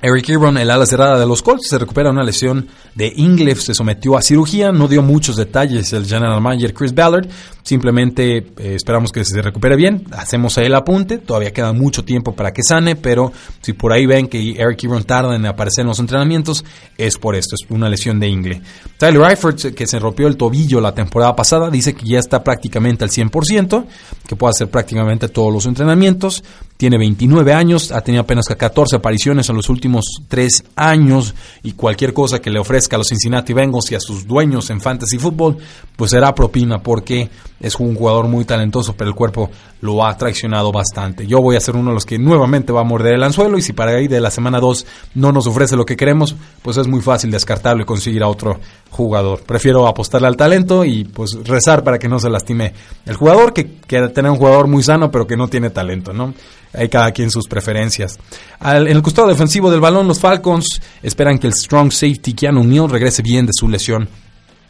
[0.00, 3.74] Eric Ebron, el ala cerrada de los Colts, se recupera una lesión de ingle, se
[3.74, 7.28] sometió a cirugía, no dio muchos detalles el general manager Chris Ballard,
[7.64, 12.32] simplemente eh, esperamos que se recupere bien, hacemos ahí el apunte, todavía queda mucho tiempo
[12.32, 15.88] para que sane, pero si por ahí ven que Eric Ebron tarda en aparecer en
[15.88, 16.64] los entrenamientos,
[16.96, 18.62] es por esto, es una lesión de ingle.
[18.98, 23.02] Tyler Eifert, que se rompió el tobillo la temporada pasada, dice que ya está prácticamente
[23.02, 23.84] al 100%,
[24.28, 26.44] que puede hacer prácticamente todos los entrenamientos,
[26.78, 32.14] tiene 29 años, ha tenido apenas 14 apariciones en los últimos 3 años y cualquier
[32.14, 35.58] cosa que le ofrezca a los Cincinnati Bengals y a sus dueños en fantasy football,
[35.96, 40.70] pues será propina porque es un jugador muy talentoso, pero el cuerpo lo ha traicionado
[40.70, 41.26] bastante.
[41.26, 43.62] Yo voy a ser uno de los que nuevamente va a morder el anzuelo y
[43.62, 44.86] si para ahí de la semana 2
[45.16, 48.60] no nos ofrece lo que queremos, pues es muy fácil descartarlo y conseguir a otro
[48.90, 49.42] jugador.
[49.42, 52.72] Prefiero apostarle al talento y pues rezar para que no se lastime
[53.06, 56.34] el jugador, que quiere tener un jugador muy sano pero que no tiene talento, ¿no?
[56.72, 58.18] Hay cada quien sus preferencias.
[58.60, 62.90] en el costado defensivo del balón, los Falcons esperan que el strong safety Keanu Neal
[62.90, 64.08] regrese bien de su lesión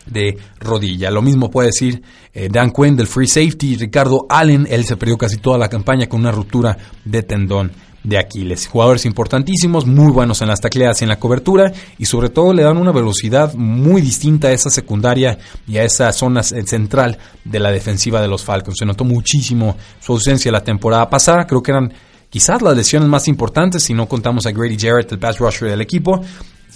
[0.06, 1.10] de rodilla.
[1.10, 2.02] Lo mismo puede decir
[2.32, 6.08] eh, Dan Quinn del free safety, Ricardo Allen, él se perdió casi toda la campaña
[6.08, 8.66] con una ruptura de tendón de Aquiles.
[8.66, 12.62] Jugadores importantísimos, muy buenos en las tacleadas y en la cobertura y sobre todo le
[12.62, 17.70] dan una velocidad muy distinta a esa secundaria y a esa zona central de la
[17.70, 18.78] defensiva de los Falcons.
[18.78, 21.92] Se notó muchísimo su ausencia la temporada pasada, creo que eran
[22.30, 25.80] quizás las lesiones más importantes si no contamos a Grady Jarrett, el pass rusher del
[25.80, 26.20] equipo,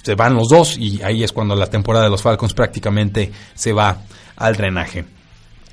[0.02, 3.72] se van los dos y ahí es cuando la temporada de los Falcons prácticamente se
[3.72, 3.98] va
[4.36, 5.21] al drenaje.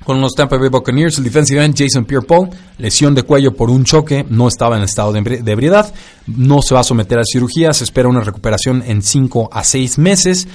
[0.04, 3.84] Con los Tampa Bay Buccaneers, el defensive end Jason Pierre-Paul, lesión de cuello por un
[3.84, 5.92] choque, no estaba en estado de ebriedad,
[6.26, 9.98] no se va a someter a cirugía, se espera una recuperación en 5 a 6
[9.98, 10.48] meses.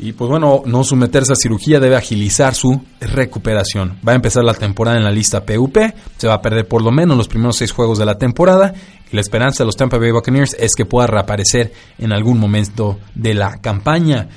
[0.00, 3.98] Y pues bueno, no someterse a cirugía debe agilizar su recuperación.
[4.06, 5.76] Va a empezar la temporada en la lista PUP,
[6.16, 8.74] se va a perder por lo menos los primeros seis juegos de la temporada.
[9.10, 12.98] Y la esperanza de los Tampa Bay Buccaneers es que pueda reaparecer en algún momento
[13.16, 14.28] de la campaña.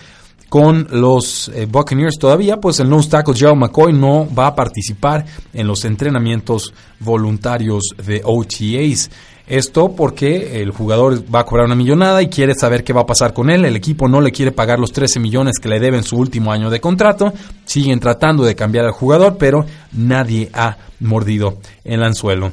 [0.52, 5.26] Con los eh, Buccaneers todavía, pues el nose tackle Joe McCoy no va a participar
[5.54, 9.10] en los entrenamientos voluntarios de OTAs.
[9.48, 13.06] Esto porque el jugador va a cobrar una millonada y quiere saber qué va a
[13.06, 13.64] pasar con él.
[13.64, 16.70] El equipo no le quiere pagar los 13 millones que le deben su último año
[16.70, 17.32] de contrato.
[17.64, 22.52] Siguen tratando de cambiar al jugador, pero nadie ha mordido el anzuelo.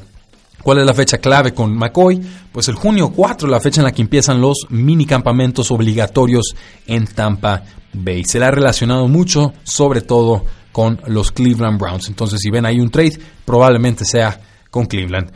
[0.63, 2.21] ¿Cuál es la fecha clave con McCoy?
[2.51, 6.53] Pues el junio 4, la fecha en la que empiezan los mini campamentos obligatorios
[6.85, 8.23] en Tampa Bay.
[8.23, 12.07] Se le ha relacionado mucho, sobre todo con los Cleveland Browns.
[12.07, 15.31] Entonces, si ven ahí un trade, probablemente sea con Cleveland.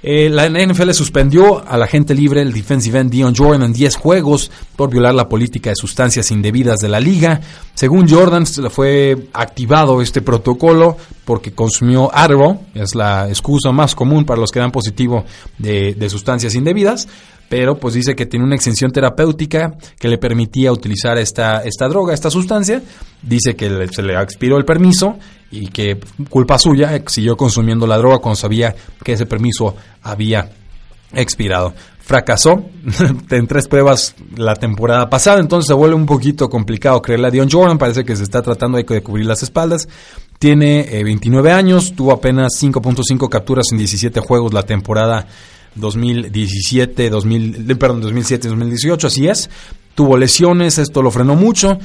[0.00, 4.50] Eh, la NFL suspendió al agente libre, el defensive end Dion Jordan, en 10 juegos
[4.76, 7.40] por violar la política de sustancias indebidas de la liga.
[7.74, 10.96] Según Jordan, fue activado este protocolo
[11.28, 15.26] porque consumió Adderall, es la excusa más común para los que dan positivo
[15.58, 17.06] de, de sustancias indebidas
[17.50, 22.12] pero pues dice que tiene una exención terapéutica que le permitía utilizar esta, esta droga,
[22.12, 22.82] esta sustancia.
[23.22, 25.18] Dice que se le expiró el permiso
[25.50, 30.50] y que culpa suya siguió consumiendo la droga cuando sabía que ese permiso había
[31.14, 31.74] expirado.
[32.00, 32.64] Fracasó
[33.30, 37.50] en tres pruebas la temporada pasada, entonces se vuelve un poquito complicado creerle a Dion
[37.50, 37.78] Jordan.
[37.78, 39.88] Parece que se está tratando de cubrir las espaldas.
[40.38, 45.26] Tiene 29 eh, años, tuvo apenas 5.5 capturas en 17 juegos la temporada
[45.74, 49.50] 2017, 2000, perdón, 2007, 2018, así es.
[49.96, 51.78] Tuvo lesiones, esto lo frenó mucho,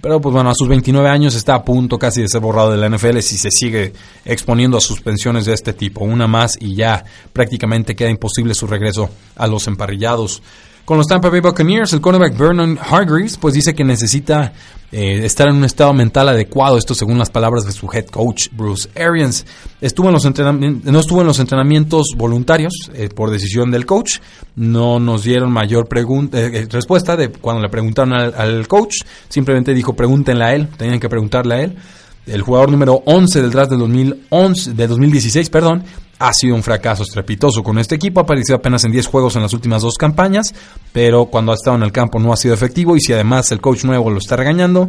[0.00, 2.78] pero pues bueno, a sus 29 años está a punto casi de ser borrado de
[2.78, 3.92] la NFL si se sigue
[4.24, 6.04] exponiendo a suspensiones de este tipo.
[6.04, 10.42] Una más y ya prácticamente queda imposible su regreso a los emparrillados.
[10.84, 14.52] Con los Tampa Bay Buccaneers, el cornerback Vernon Hargreaves pues dice que necesita
[14.92, 18.48] eh, estar en un estado mental adecuado, esto según las palabras de su head coach
[18.50, 19.46] Bruce Arians.
[19.80, 24.18] Estuvo en los no estuvo en los entrenamientos voluntarios eh, por decisión del coach,
[24.56, 25.88] no nos dieron mayor
[26.32, 30.98] eh, respuesta de cuando le preguntaron al, al, coach, simplemente dijo pregúntenle a él, tenían
[30.98, 31.76] que preguntarle a él.
[32.26, 35.84] El jugador número 11 del draft de 2011, de 2016, perdón,
[36.20, 38.20] ha sido un fracaso estrepitoso con este equipo.
[38.20, 40.54] Ha aparecido apenas en 10 juegos en las últimas dos campañas,
[40.92, 42.94] pero cuando ha estado en el campo no ha sido efectivo.
[42.94, 44.88] Y si además el coach nuevo lo está regañando,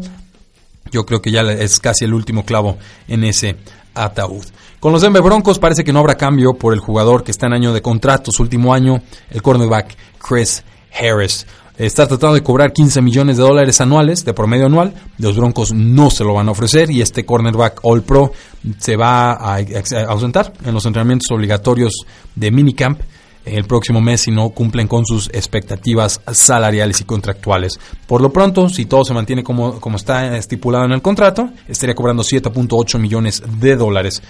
[0.91, 3.55] yo creo que ya es casi el último clavo en ese
[3.95, 4.43] ataúd.
[4.81, 7.53] Con los Denver Broncos parece que no habrá cambio por el jugador que está en
[7.53, 11.47] año de contrato, su último año, el cornerback Chris Harris
[11.85, 14.93] está tratando de cobrar 15 millones de dólares anuales de promedio anual.
[15.17, 18.31] Los Broncos no se lo van a ofrecer y este cornerback All Pro
[18.77, 19.59] se va a
[20.07, 23.01] ausentar en los entrenamientos obligatorios de minicamp
[23.45, 27.79] el próximo mes si no cumplen con sus expectativas salariales y contractuales.
[28.05, 31.95] Por lo pronto, si todo se mantiene como, como está estipulado en el contrato, estaría
[31.95, 34.21] cobrando 7.8 millones de dólares.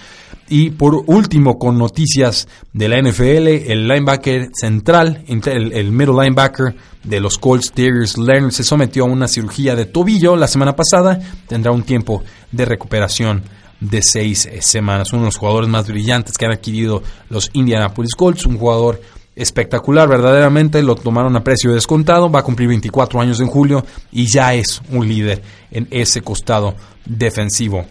[0.54, 7.20] Y por último, con noticias de la NFL, el linebacker central, el, middle linebacker de
[7.20, 11.18] los Colts, Darius Leonard, se sometió a una cirugía de tobillo la semana pasada.
[11.48, 13.42] Tendrá un tiempo de recuperación
[13.80, 15.14] de seis semanas.
[15.14, 19.00] Uno de los jugadores más brillantes que han adquirido los Indianapolis Colts, un jugador
[19.34, 24.26] espectacular, verdaderamente lo tomaron a precio descontado, va a cumplir 24 años en julio y
[24.26, 26.74] ya es un líder en ese costado
[27.06, 27.86] defensivo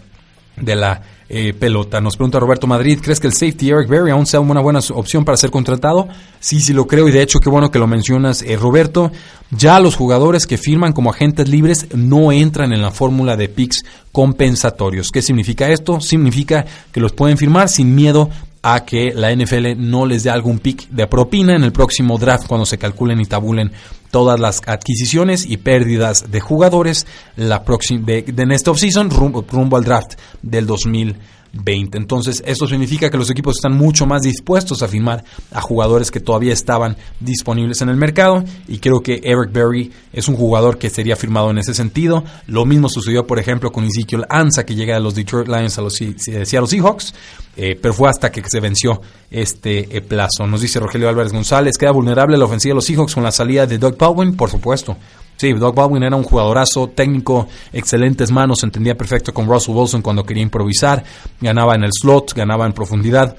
[0.56, 2.00] de la eh, pelota.
[2.00, 5.24] Nos pregunta Roberto Madrid, ¿crees que el safety Eric Berry aún sea una buena opción
[5.24, 6.08] para ser contratado?
[6.40, 9.10] Sí, sí lo creo y de hecho qué bueno que lo mencionas, eh, Roberto.
[9.50, 13.82] Ya los jugadores que firman como agentes libres no entran en la fórmula de picks
[14.12, 15.10] compensatorios.
[15.10, 16.00] ¿Qué significa esto?
[16.00, 18.28] Significa que los pueden firmar sin miedo
[18.62, 22.46] a que la NFL no les dé algún pick de propina en el próximo draft
[22.46, 23.72] cuando se calculen y tabulen
[24.12, 29.76] todas las adquisiciones y pérdidas de jugadores la próxima de, en esta offseason rumbo, rumbo
[29.76, 31.41] al draft del 2020.
[31.52, 31.98] 20.
[31.98, 36.20] Entonces, esto significa que los equipos están mucho más dispuestos a firmar a jugadores que
[36.20, 40.90] todavía estaban disponibles en el mercado y creo que Eric Berry es un jugador que
[40.90, 42.24] sería firmado en ese sentido.
[42.46, 45.82] Lo mismo sucedió, por ejemplo, con Ezekiel Ansa, que llega a los Detroit Lions a
[45.82, 47.14] los Seattle Seahawks,
[47.56, 50.46] eh, pero fue hasta que se venció este eh, plazo.
[50.46, 53.66] Nos dice Rogelio Álvarez González, ¿queda vulnerable la ofensiva de los Seahawks con la salida
[53.66, 54.36] de Doug Baldwin?
[54.36, 54.96] Por supuesto.
[55.42, 60.22] Sí, Doug Baldwin era un jugadorazo técnico, excelentes manos, entendía perfecto con Russell Wilson cuando
[60.22, 61.02] quería improvisar,
[61.40, 63.36] ganaba en el slot, ganaba en profundidad.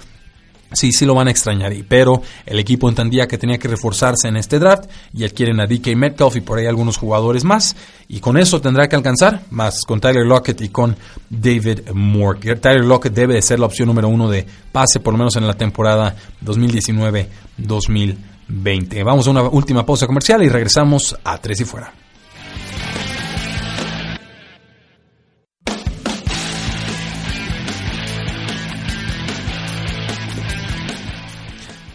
[0.73, 4.35] Sí, sí lo van a extrañar, pero el equipo entendía que tenía que reforzarse en
[4.35, 7.73] este draft y adquieren a DK Metcalf y por ahí algunos jugadores más
[8.09, 10.97] y con eso tendrá que alcanzar, más con Tyler Lockett y con
[11.29, 12.57] David Moore.
[12.57, 15.47] Tyler Lockett debe de ser la opción número uno de pase, por lo menos en
[15.47, 18.32] la temporada 2019-2020.
[18.53, 19.03] 20.
[19.03, 22.02] Vamos a una última pausa comercial y regresamos a Tres y Fuera.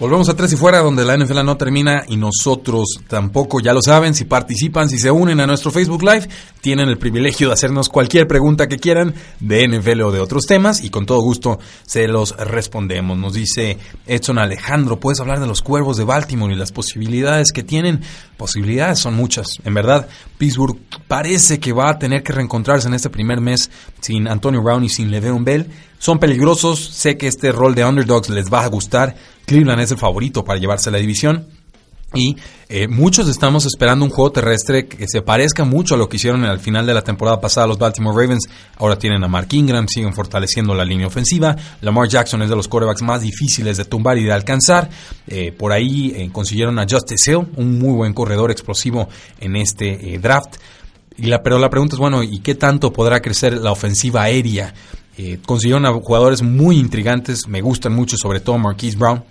[0.01, 3.83] Volvemos a Tres y Fuera, donde la NFL no termina y nosotros tampoco, ya lo
[3.83, 6.29] saben, si participan, si se unen a nuestro Facebook Live,
[6.61, 10.85] tienen el privilegio de hacernos cualquier pregunta que quieran de NFL o de otros temas
[10.85, 13.19] y con todo gusto se los respondemos.
[13.19, 17.65] Nos dice Edson Alejandro, ¿puedes hablar de los cuervos de Baltimore y las posibilidades que
[17.65, 18.03] tienen?
[18.37, 19.49] Posibilidades son muchas.
[19.65, 20.07] En verdad,
[20.39, 23.69] Pittsburgh parece que va a tener que reencontrarse en este primer mes
[24.01, 25.67] sin Antonio Brown y sin Le'Veon Bell.
[25.99, 29.17] Son peligrosos, sé que este rol de underdogs les va a gustar.
[29.47, 31.47] Cleveland es el favorito para llevarse la división.
[32.15, 32.39] Y
[32.71, 36.43] eh, muchos estamos esperando un juego terrestre que se parezca mucho a lo que hicieron
[36.45, 38.49] al final de la temporada pasada los Baltimore Ravens.
[38.77, 41.55] Ahora tienen a Mark Ingram, siguen fortaleciendo la línea ofensiva.
[41.83, 44.89] Lamar Jackson es de los quarterbacks más difíciles de tumbar y de alcanzar.
[45.27, 49.09] Eh, por ahí eh, consiguieron a Justice Hill, un muy buen corredor explosivo
[49.39, 50.57] en este draft.
[51.19, 54.73] Y la, pero la pregunta es, bueno, ¿y qué tanto podrá crecer la ofensiva aérea?
[55.45, 59.23] Consiguieron a jugadores muy intrigantes, me gustan mucho, sobre todo Marquise Brown,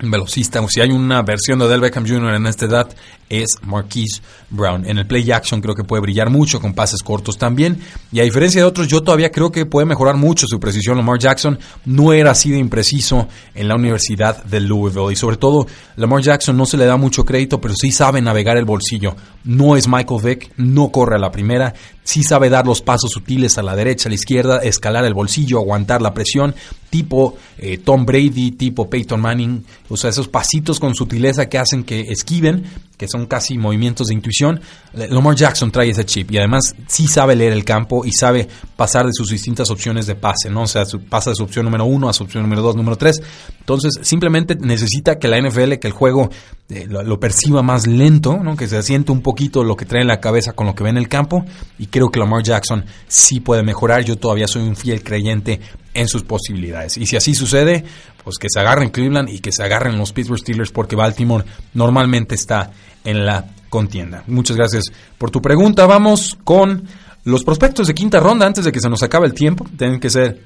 [0.00, 0.64] velocista.
[0.68, 2.34] Si hay una versión de Del Beckham Jr.
[2.34, 2.88] en esta edad,
[3.28, 4.88] es Marquise Brown.
[4.88, 7.78] En el play action creo que puede brillar mucho con pases cortos también.
[8.12, 10.96] Y a diferencia de otros, yo todavía creo que puede mejorar mucho su precisión.
[10.96, 15.12] Lamar Jackson no era así de impreciso en la Universidad de Louisville.
[15.12, 18.56] Y sobre todo, Lamar Jackson no se le da mucho crédito, pero sí sabe navegar
[18.56, 19.16] el bolsillo.
[19.44, 21.74] No es Michael Vick, no corre a la primera,
[22.08, 25.58] sí sabe dar los pasos sutiles a la derecha, a la izquierda, escalar el bolsillo,
[25.58, 26.54] aguantar la presión,
[26.88, 31.84] tipo eh, Tom Brady, tipo Peyton Manning, o sea, esos pasitos con sutileza que hacen
[31.84, 32.64] que esquiven,
[32.96, 34.58] que son casi movimientos de intuición.
[34.94, 39.04] Lamar Jackson trae ese chip y además sí sabe leer el campo y sabe pasar
[39.04, 40.62] de sus distintas opciones de pase, ¿no?
[40.62, 43.20] O sea, pasa de su opción número uno a su opción número dos, número tres.
[43.60, 46.30] Entonces, simplemente necesita que la NFL, que el juego
[46.70, 48.54] eh, lo, perciba más lento, ¿no?
[48.54, 50.90] que se asiente un poquito lo que trae en la cabeza con lo que ve
[50.90, 51.44] en el campo.
[51.78, 54.04] Y creo que Lamar Jackson sí puede mejorar.
[54.04, 55.60] Yo todavía soy un fiel creyente
[55.94, 56.98] en sus posibilidades.
[56.98, 57.84] Y si así sucede,
[58.22, 62.34] pues que se agarren Cleveland y que se agarren los Pittsburgh Steelers porque Baltimore normalmente
[62.34, 62.70] está
[63.02, 64.24] en la contienda.
[64.26, 64.84] Muchas gracias
[65.16, 65.86] por tu pregunta.
[65.86, 66.86] Vamos con
[67.24, 69.66] los prospectos de quinta ronda antes de que se nos acabe el tiempo.
[69.78, 70.42] Tienen que ser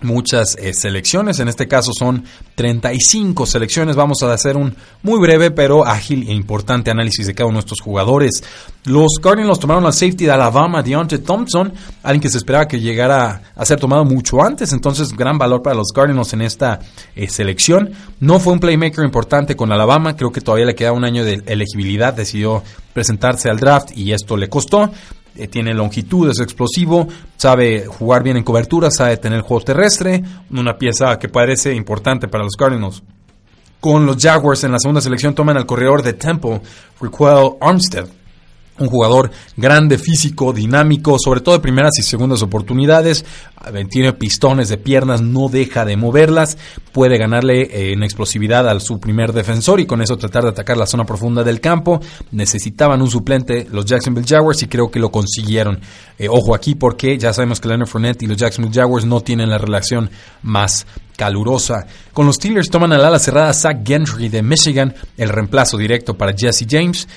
[0.00, 1.40] muchas eh, selecciones.
[1.40, 3.96] En este caso son 35 selecciones.
[3.96, 7.64] Vamos a hacer un muy breve pero ágil e importante análisis de cada uno de
[7.64, 8.42] estos jugadores.
[8.84, 13.42] Los Cardinals tomaron al safety de Alabama, Deontay Thompson, alguien que se esperaba que llegara
[13.54, 14.72] a ser tomado mucho antes.
[14.72, 16.80] Entonces, gran valor para los Cardinals en esta
[17.14, 17.90] eh, selección.
[18.20, 20.16] No fue un playmaker importante con Alabama.
[20.16, 22.14] Creo que todavía le queda un año de elegibilidad.
[22.14, 24.90] Decidió presentarse al draft y esto le costó.
[25.36, 30.76] Eh, tiene longitud, es explosivo, sabe jugar bien en cobertura, sabe tener juego terrestre, una
[30.76, 33.02] pieza que parece importante para los Cardinals.
[33.80, 36.60] Con los Jaguars en la segunda selección toman al corredor de Temple,
[37.00, 38.08] Requel Armstead
[38.78, 43.24] un jugador grande, físico, dinámico, sobre todo de primeras y segundas oportunidades.
[43.90, 46.56] Tiene pistones de piernas, no deja de moverlas.
[46.92, 50.76] Puede ganarle eh, en explosividad al su primer defensor y con eso tratar de atacar
[50.76, 52.00] la zona profunda del campo.
[52.30, 55.80] Necesitaban un suplente los Jacksonville Jaguars y creo que lo consiguieron.
[56.18, 59.50] Eh, ojo aquí porque ya sabemos que Leonard Fournette y los Jacksonville Jaguars no tienen
[59.50, 60.10] la relación
[60.42, 60.86] más
[61.16, 61.86] calurosa.
[62.12, 66.32] Con los Steelers toman al ala cerrada Zach Gentry de Michigan, el reemplazo directo para
[66.32, 67.08] Jesse James.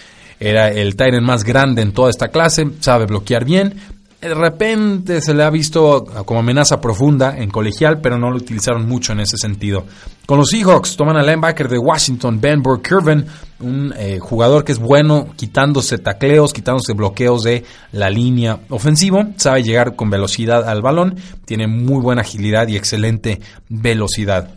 [0.41, 3.75] Era el Tyrant más grande en toda esta clase, sabe bloquear bien.
[4.19, 8.87] de repente se le ha visto como amenaza profunda en colegial, pero no lo utilizaron
[8.87, 9.85] mucho en ese sentido.
[10.25, 13.25] Con los Seahawks toman al linebacker de Washington, Ben Burke-Kirven,
[13.59, 19.61] un eh, jugador que es bueno quitándose tacleos, quitándose bloqueos de la línea ofensivo, sabe
[19.61, 24.49] llegar con velocidad al balón, tiene muy buena agilidad y excelente velocidad.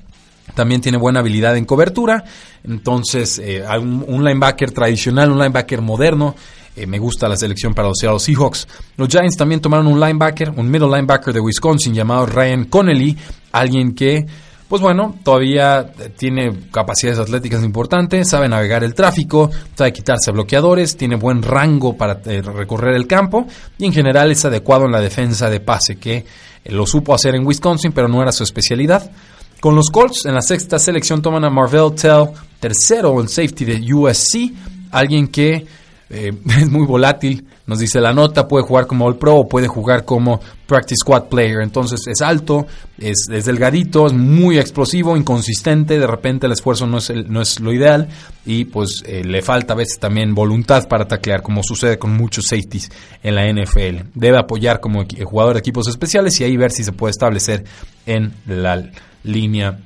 [0.54, 2.24] También tiene buena habilidad en cobertura.
[2.62, 6.34] Entonces, eh, un linebacker tradicional, un linebacker moderno,
[6.76, 8.66] eh, me gusta la selección para los Seahawks.
[8.96, 13.16] Los Giants también tomaron un linebacker, un middle linebacker de Wisconsin llamado Ryan Connelly,
[13.52, 14.26] alguien que,
[14.68, 21.14] pues bueno, todavía tiene capacidades atléticas importantes, sabe navegar el tráfico, sabe quitarse bloqueadores, tiene
[21.14, 23.46] buen rango para eh, recorrer el campo
[23.78, 26.16] y en general es adecuado en la defensa de pase, que
[26.64, 29.12] eh, lo supo hacer en Wisconsin, pero no era su especialidad.
[29.60, 32.28] Con los Colts, en la sexta selección toman a Marvell Tell,
[32.60, 34.52] tercero en safety de USC,
[34.90, 35.66] alguien que
[36.10, 39.68] eh, es muy volátil, nos dice la nota, puede jugar como All Pro o puede
[39.68, 41.62] jugar como Practice Squad Player.
[41.62, 42.66] Entonces es alto,
[42.98, 47.72] es, delgadito, es muy explosivo, inconsistente, de repente el esfuerzo no es, no es lo
[47.72, 48.08] ideal
[48.44, 52.46] y pues eh, le falta a veces también voluntad para taclear, como sucede con muchos
[52.46, 52.90] safeties
[53.22, 54.08] en la NFL.
[54.14, 57.64] Debe apoyar como jugador de equipos especiales y ahí ver si se puede establecer
[58.04, 58.90] en la
[59.24, 59.78] línea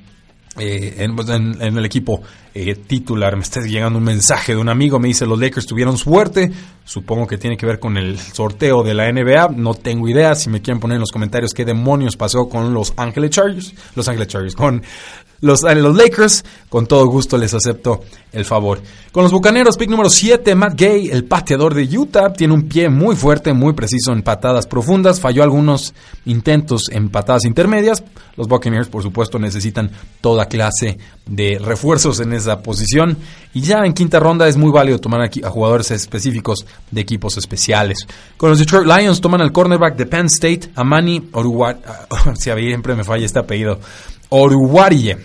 [0.57, 2.21] eh, pues, en, el equipo
[2.53, 3.35] eh, titular.
[3.35, 6.51] Me está llegando un mensaje de un amigo, me dice los Lakers tuvieron suerte,
[6.83, 10.49] supongo que tiene que ver con el sorteo de la NBA, no tengo idea, si
[10.49, 14.27] me quieren poner en los comentarios qué demonios pasó con los Ángeles Chargers, los Ángeles
[14.27, 14.83] Chargers, con
[15.41, 18.79] los, eh, los Lakers, con todo gusto les acepto el favor.
[19.11, 22.89] Con los Bucaneros, pick número 7, Matt Gay, el pateador de Utah, tiene un pie
[22.89, 25.93] muy fuerte, muy preciso en patadas profundas, falló algunos
[26.25, 28.03] intentos en patadas intermedias.
[28.37, 29.89] Los Buccaneers, por supuesto, necesitan
[30.21, 33.17] toda clase de refuerzos en esa posición.
[33.53, 37.37] Y ya en quinta ronda es muy válido tomar aquí a jugadores específicos de equipos
[37.37, 37.97] especiales.
[38.37, 41.79] Con los Detroit Lions toman al cornerback de Penn State, Amani Oruwari,
[42.35, 43.79] siempre me falla este apellido,
[44.29, 45.17] Oruwarie.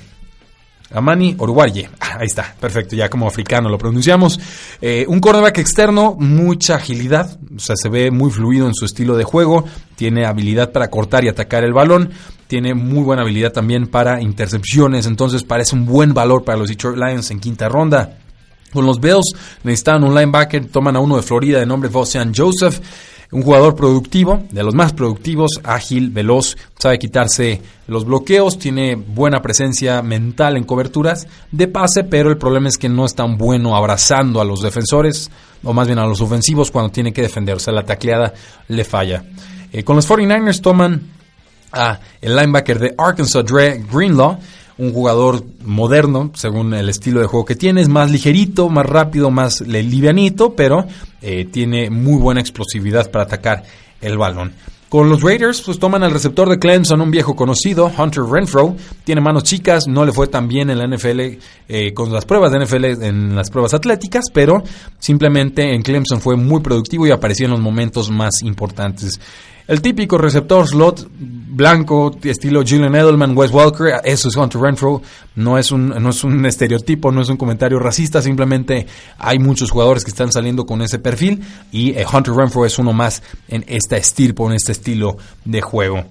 [0.93, 1.89] Amani Oruwarie.
[2.01, 4.39] Ah, ahí está, perfecto, ya como africano lo pronunciamos.
[4.81, 9.17] Eh, un cornerback externo, mucha agilidad, o sea, se ve muy fluido en su estilo
[9.17, 9.65] de juego,
[9.97, 12.11] tiene habilidad para cortar y atacar el balón,
[12.47, 16.97] tiene muy buena habilidad también para intercepciones, entonces parece un buen valor para los Detroit
[16.97, 18.19] Lions en quinta ronda.
[18.73, 22.81] Con los Bills necesitan un linebacker, toman a uno de Florida de nombre Vossian Joseph
[23.35, 29.43] un jugador productivo, de los más productivos, ágil, veloz, sabe quitarse los bloqueos, tiene buena
[29.43, 33.75] presencia mental en coberturas de pase, pero el problema es que no es tan bueno
[33.75, 35.33] abrazando a los defensores,
[35.65, 38.33] o más bien a los ofensivos cuando tiene que defender, o sea, la tacleada
[38.69, 39.25] le falla.
[39.73, 41.03] Eh, con los 49ers toman
[41.73, 44.39] a el linebacker de Arkansas, Dre Greenlaw,
[44.79, 49.31] un jugador moderno, según el estilo de juego que tiene, es más ligerito, más rápido,
[49.31, 50.87] más livianito, pero
[51.23, 53.65] eh, tiene muy buena explosividad para atacar
[54.01, 54.53] el balón.
[54.95, 58.77] Con los Raiders, pues toman al receptor de Clemson, un viejo conocido, Hunter Renfro.
[59.03, 61.21] Tiene manos chicas, no le fue tan bien en la NFL
[61.69, 64.63] eh, con las pruebas de NFL en las pruebas atléticas, pero
[65.01, 69.19] simplemente en Clemson fue muy productivo y apareció en los momentos más importantes.
[69.67, 75.01] El típico receptor slot blanco, estilo Julian Edelman, Wes Walker, eso es Hunter Renfro.
[75.37, 78.87] No es, un, no es un estereotipo, no es un comentario racista, simplemente
[79.19, 81.43] hay muchos jugadores que están saliendo con ese perfil
[81.73, 86.05] y eh, Hunter Renfro es uno más en esta estirpo, en este estilo de juego.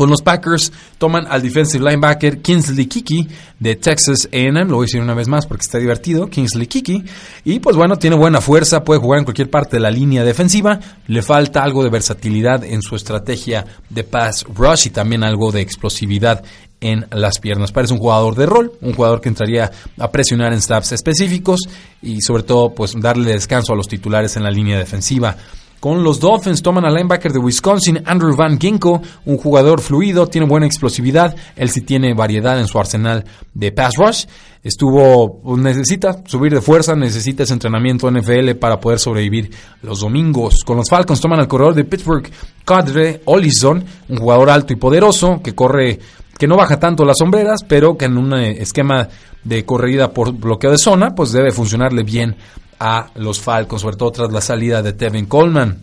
[0.00, 3.28] Con los Packers toman al defensive linebacker Kingsley Kiki
[3.58, 7.04] de Texas A&M, lo voy a decir una vez más porque está divertido, Kingsley Kiki,
[7.44, 10.80] y pues bueno, tiene buena fuerza, puede jugar en cualquier parte de la línea defensiva,
[11.06, 15.60] le falta algo de versatilidad en su estrategia de pass rush y también algo de
[15.60, 16.42] explosividad
[16.80, 17.70] en las piernas.
[17.70, 21.60] Parece un jugador de rol, un jugador que entraría a presionar en snaps específicos
[22.00, 25.36] y sobre todo pues darle descanso a los titulares en la línea defensiva.
[25.80, 30.46] Con los Dolphins toman al linebacker de Wisconsin, Andrew Van Ginkle, un jugador fluido, tiene
[30.46, 33.24] buena explosividad, él sí tiene variedad en su arsenal
[33.54, 34.26] de pass rush.
[34.62, 39.50] Estuvo, pues, necesita subir de fuerza, necesita ese entrenamiento NFL para poder sobrevivir
[39.80, 40.64] los domingos.
[40.66, 42.30] Con los Falcons toman al corredor de Pittsburgh,
[42.62, 45.98] Cadre Olison, un jugador alto y poderoso que corre
[46.38, 49.08] que no baja tanto las sombreras, pero que en un eh, esquema
[49.44, 52.36] de corrida por bloqueo de zona, pues debe funcionarle bien
[52.80, 55.82] a los Falcons, sobre todo tras la salida de Tevin Coleman.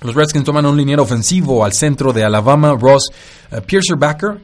[0.00, 3.10] Los Redskins toman un liniero ofensivo al centro de Alabama, Ross
[3.50, 4.40] uh, Piercerbacker,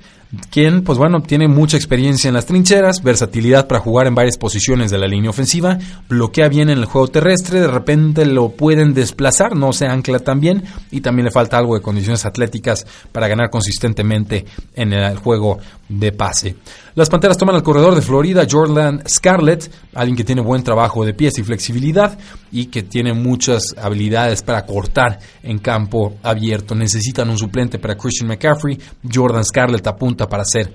[0.51, 4.91] quien, pues bueno, tiene mucha experiencia en las trincheras, versatilidad para jugar en varias posiciones
[4.91, 5.79] de la línea ofensiva,
[6.09, 10.41] bloquea bien en el juego terrestre, de repente lo pueden desplazar, no se ancla tan
[10.41, 15.59] bien y también le falta algo de condiciones atléticas para ganar consistentemente en el juego
[15.99, 16.57] de pase.
[16.95, 21.15] Las Panteras toman al corredor de Florida, Jordan Scarlett, alguien que tiene buen trabajo de
[21.15, 22.19] pies y flexibilidad
[22.51, 26.75] y que tiene muchas habilidades para cortar en campo abierto.
[26.75, 28.79] Necesitan un suplente para Christian McCaffrey.
[29.13, 30.73] Jordan Scarlett apunta para ser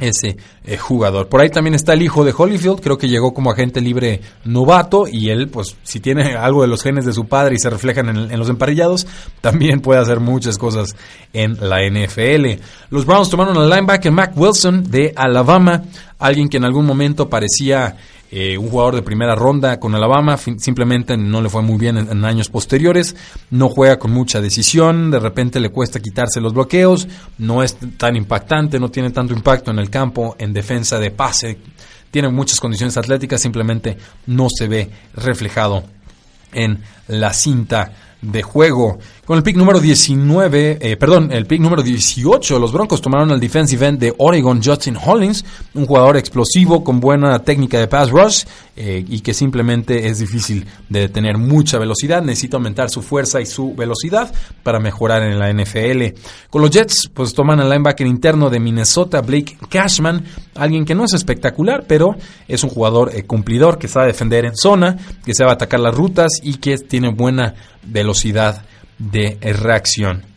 [0.00, 1.28] ese eh, jugador.
[1.28, 5.06] Por ahí también está el hijo de Holyfield, creo que llegó como agente libre novato
[5.06, 8.08] y él, pues si tiene algo de los genes de su padre y se reflejan
[8.08, 9.06] en, los emparrillados,
[9.40, 10.96] también puede hacer muchas cosas
[11.32, 12.60] en la NFL.
[12.90, 15.82] Los Browns tomaron al linebacker Mac Wilson de Alabama,
[16.20, 17.96] alguien que en algún momento parecía
[18.30, 22.08] eh, un jugador de primera ronda con Alabama, simplemente no le fue muy bien en,
[22.08, 23.16] en, años posteriores,
[23.50, 27.08] no juega con mucha decisión, de repente le cuesta quitarse los bloqueos,
[27.38, 31.58] no es tan impactante, no tiene tanto impacto en el campo, en defensa de pase,
[32.10, 33.96] tiene muchas condiciones atléticas, simplemente
[34.26, 35.82] no se ve reflejado
[36.52, 37.92] en la cinta
[38.22, 38.98] de juego.
[39.30, 43.38] Con el pick número 19, eh, perdón, el pick número 18, los Broncos tomaron al
[43.38, 48.42] defensive end de Oregon, Justin Hollins, un jugador explosivo con buena técnica de pass rush
[48.74, 53.46] eh, y que simplemente es difícil de tener mucha velocidad, necesita aumentar su fuerza y
[53.46, 56.18] su velocidad para mejorar en la NFL.
[56.50, 60.24] Con los Jets, pues toman al linebacker interno de Minnesota, Blake Cashman,
[60.56, 62.16] alguien que no es espectacular, pero
[62.48, 66.32] es un jugador eh, cumplidor que sabe defender en zona, que sabe atacar las rutas
[66.42, 67.54] y que tiene buena
[67.84, 68.64] velocidad
[69.00, 70.30] de reacción.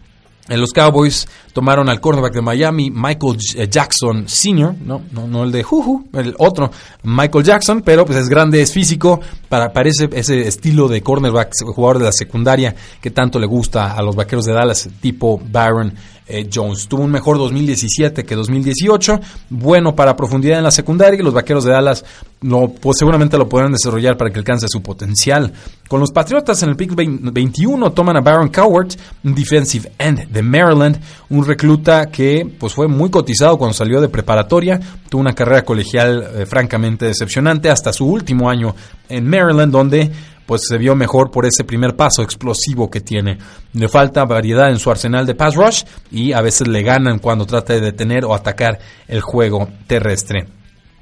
[0.49, 3.37] En los Cowboys tomaron al cornerback de Miami, Michael
[3.69, 6.69] Jackson Sr., no, no, no el de Juju, el otro,
[7.03, 11.99] Michael Jackson, pero pues es grande, es físico, para, parece ese estilo de cornerback, jugador
[11.99, 15.93] de la secundaria que tanto le gusta a los vaqueros de Dallas, tipo Byron
[16.27, 16.87] eh, Jones.
[16.87, 21.63] Tuvo un mejor 2017 que 2018, bueno para profundidad en la secundaria y los vaqueros
[21.63, 22.03] de Dallas
[22.41, 25.53] no, pues seguramente lo podrán desarrollar para que alcance su potencial.
[25.93, 28.87] Con los Patriotas en el pick 21 toman a Baron Coward,
[29.23, 34.09] un defensive end de Maryland, un recluta que pues fue muy cotizado cuando salió de
[34.09, 38.73] preparatoria, tuvo una carrera colegial eh, francamente decepcionante hasta su último año
[39.07, 40.11] en Maryland donde
[40.47, 43.37] pues se vio mejor por ese primer paso explosivo que tiene.
[43.73, 47.45] Le falta variedad en su arsenal de pass rush y a veces le ganan cuando
[47.45, 50.47] trata de detener o atacar el juego terrestre.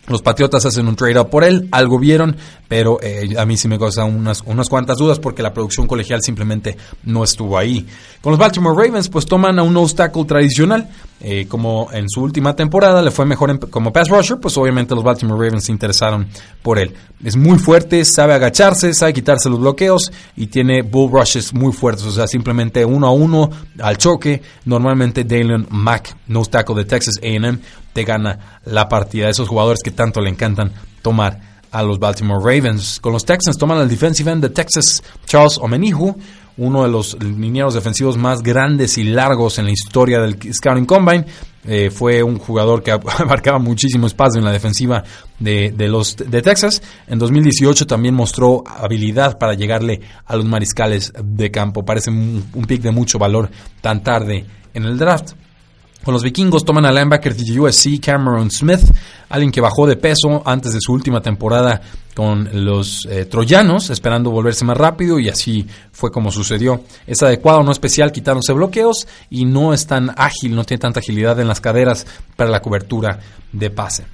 [0.07, 2.35] Los Patriotas hacen un trade-up por él, algo vieron,
[2.67, 6.75] pero eh, a mí sí me causa unas, cuantas dudas porque la producción colegial simplemente
[7.03, 7.85] no estuvo ahí.
[8.19, 10.89] Con los Baltimore Ravens, pues toman a un tackle tradicional,
[11.23, 15.03] eh, como en su última temporada le fue mejor como pass rusher, pues obviamente los
[15.03, 16.27] Baltimore Ravens se interesaron
[16.63, 16.95] por él.
[17.23, 22.05] Es muy fuerte, sabe agacharse, sabe quitarse los bloqueos y tiene bull rushes muy fuertes,
[22.05, 24.41] o sea, simplemente uno a uno al choque.
[24.65, 27.59] Normalmente Dalen Mack, nose tackle de Texas A&M,
[27.93, 29.29] te gana la partida.
[29.29, 30.71] Esos jugadores que tanto le encantan
[31.03, 32.99] tomar a los Baltimore Ravens.
[32.99, 36.15] Con los Texans toman al defensive end de Texas, Charles Omenihu,
[36.57, 41.25] uno de los linieros defensivos más grandes y largos en la historia del Scouting Combine.
[41.63, 45.03] Eh, fue un jugador que abarcaba muchísimo espacio en la defensiva
[45.39, 46.81] de, los de Texas.
[47.07, 51.85] En 2018 también mostró habilidad para llegarle a los mariscales de campo.
[51.85, 53.49] Parece un, un pick de mucho valor
[53.81, 55.33] tan tarde en el draft.
[56.03, 58.81] Con los vikingos toman al linebacker de USC Cameron Smith,
[59.29, 61.79] alguien que bajó de peso antes de su última temporada
[62.15, 66.83] con los eh, troyanos, esperando volverse más rápido y así fue como sucedió.
[67.05, 71.39] Es adecuado, no especial, quitándose bloqueos y no es tan ágil, no tiene tanta agilidad
[71.39, 73.19] en las caderas para la cobertura
[73.51, 74.05] de pase.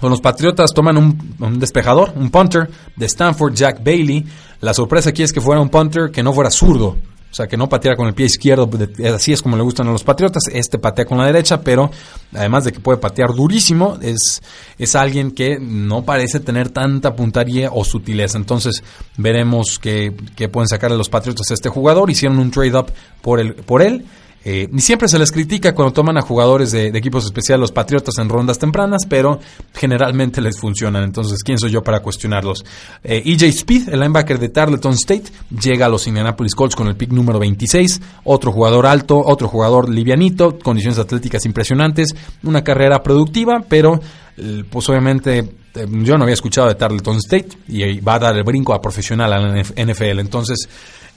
[0.00, 4.26] Con los Patriotas toman un, un, despejador, un punter de Stanford, Jack Bailey.
[4.60, 6.96] La sorpresa aquí es que fuera un punter que no fuera zurdo,
[7.32, 8.68] o sea, que no pateara con el pie izquierdo,
[9.14, 10.42] así es como le gustan a los Patriotas.
[10.52, 11.90] Este patea con la derecha, pero
[12.34, 14.42] además de que puede patear durísimo, es,
[14.76, 18.36] es alguien que no parece tener tanta puntería o sutileza.
[18.36, 18.84] Entonces,
[19.16, 22.10] veremos qué, qué pueden sacarle los Patriotas a este jugador.
[22.10, 24.04] Hicieron un trade-up por, el, por él.
[24.44, 27.72] Eh, ni siempre se les critica cuando toman a jugadores de, de, equipos especiales, los
[27.72, 29.38] Patriotas, en rondas tempranas, pero
[29.72, 31.04] generalmente les funcionan.
[31.04, 32.64] Entonces, ¿quién soy yo para cuestionarlos?
[33.04, 36.96] Eh, EJ Speed, el linebacker de Tarleton State, llega a los Indianapolis Colts con el
[36.96, 38.00] pick número 26.
[38.24, 44.00] Otro jugador alto, otro jugador livianito, condiciones atléticas impresionantes, una carrera productiva, pero
[44.36, 45.38] eh, pues obviamente
[45.74, 48.80] eh, yo no había escuchado de Tarleton State y va a dar el brinco a
[48.80, 50.20] profesional a la NFL.
[50.20, 50.68] Entonces,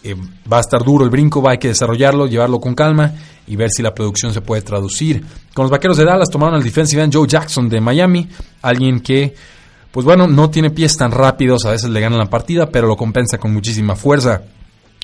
[0.05, 0.15] eh,
[0.51, 3.11] va a estar duro el brinco, va hay que desarrollarlo, llevarlo con calma
[3.47, 5.25] y ver si la producción se puede traducir.
[5.53, 8.27] Con los vaqueros de Dallas tomaron al defensive end Joe Jackson de Miami,
[8.61, 9.33] alguien que,
[9.91, 12.95] pues bueno, no tiene pies tan rápidos, a veces le ganan la partida, pero lo
[12.95, 14.43] compensa con muchísima fuerza.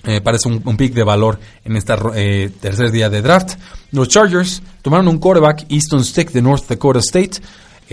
[0.03, 3.53] eh, parece un, pick de valor en este tercer día de draft.
[3.91, 7.41] Los Chargers tomaron un quarterback, Easton Stick de North Dakota State.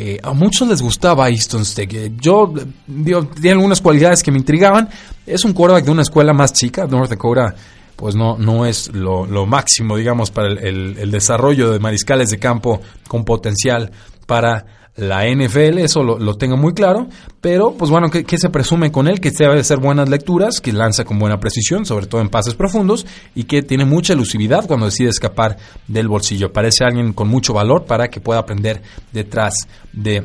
[0.01, 1.92] Eh, a muchos les gustaba Easton Stick.
[1.92, 2.55] Eh, yo,
[2.86, 4.88] digo, tiene algunas cualidades que me intrigaban.
[5.26, 6.86] Es un quarterback de una escuela más chica.
[6.86, 7.53] North Dakota,
[7.96, 13.24] pues no, no es lo, máximo, digamos, para el desarrollo de mariscales de campo con
[13.24, 13.90] potencial
[14.24, 14.66] para
[14.99, 17.07] la NFL, eso lo, tengo muy claro,
[17.40, 19.20] pero pues bueno, ¿qué, se presume con él?
[19.20, 23.07] Que debe hacer buenas lecturas, que lanza con buena precisión, sobre todo en pases profundos,
[23.34, 26.53] y que tiene mucha elusividad cuando decide escapar del bolsillo.
[26.53, 28.82] Parece alguien con mucho valor para que pueda aprender
[29.12, 30.24] detrás de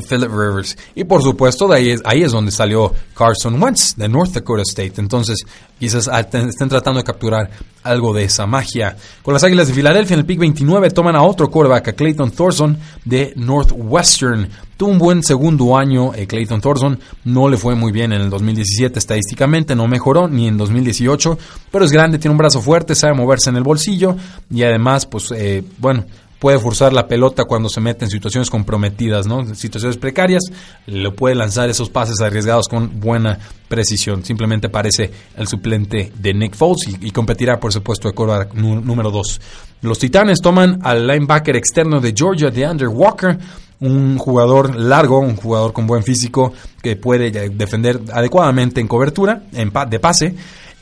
[0.00, 0.76] Philip Rivers.
[0.94, 4.94] Y por supuesto, ahí es, ahí es donde salió Carson Wentz, de North Dakota State.
[4.96, 5.44] Entonces,
[5.78, 7.50] quizás estén tratando de capturar
[7.82, 8.96] algo de esa magia.
[9.22, 12.30] Con las Águilas de Filadelfia en el pick 29 toman a otro quarterback, a Clayton
[12.30, 14.48] Thorson de Northwestern.
[14.76, 18.30] Tuvo un buen segundo año eh, Clayton Thorson, no le fue muy bien en el
[18.30, 21.38] 2017 estadísticamente, no mejoró ni en 2018,
[21.70, 24.16] pero es grande, tiene un brazo fuerte, sabe moverse en el bolsillo
[24.50, 26.04] y además, pues, eh, bueno,
[26.42, 29.54] puede forzar la pelota cuando se mete en situaciones comprometidas, ¿no?
[29.54, 30.42] Situaciones precarias,
[30.86, 33.38] le puede lanzar esos pases arriesgados con buena
[33.68, 34.24] precisión.
[34.24, 39.40] Simplemente parece el suplente de Nick Foles y, competirá, por supuesto, de quarterback número 2.
[39.82, 43.38] Los Titanes toman al linebacker externo de Georgia, de Andrew Walker,
[43.78, 49.72] un jugador largo, un jugador con buen físico que puede defender adecuadamente en cobertura, en
[49.88, 50.34] de pase.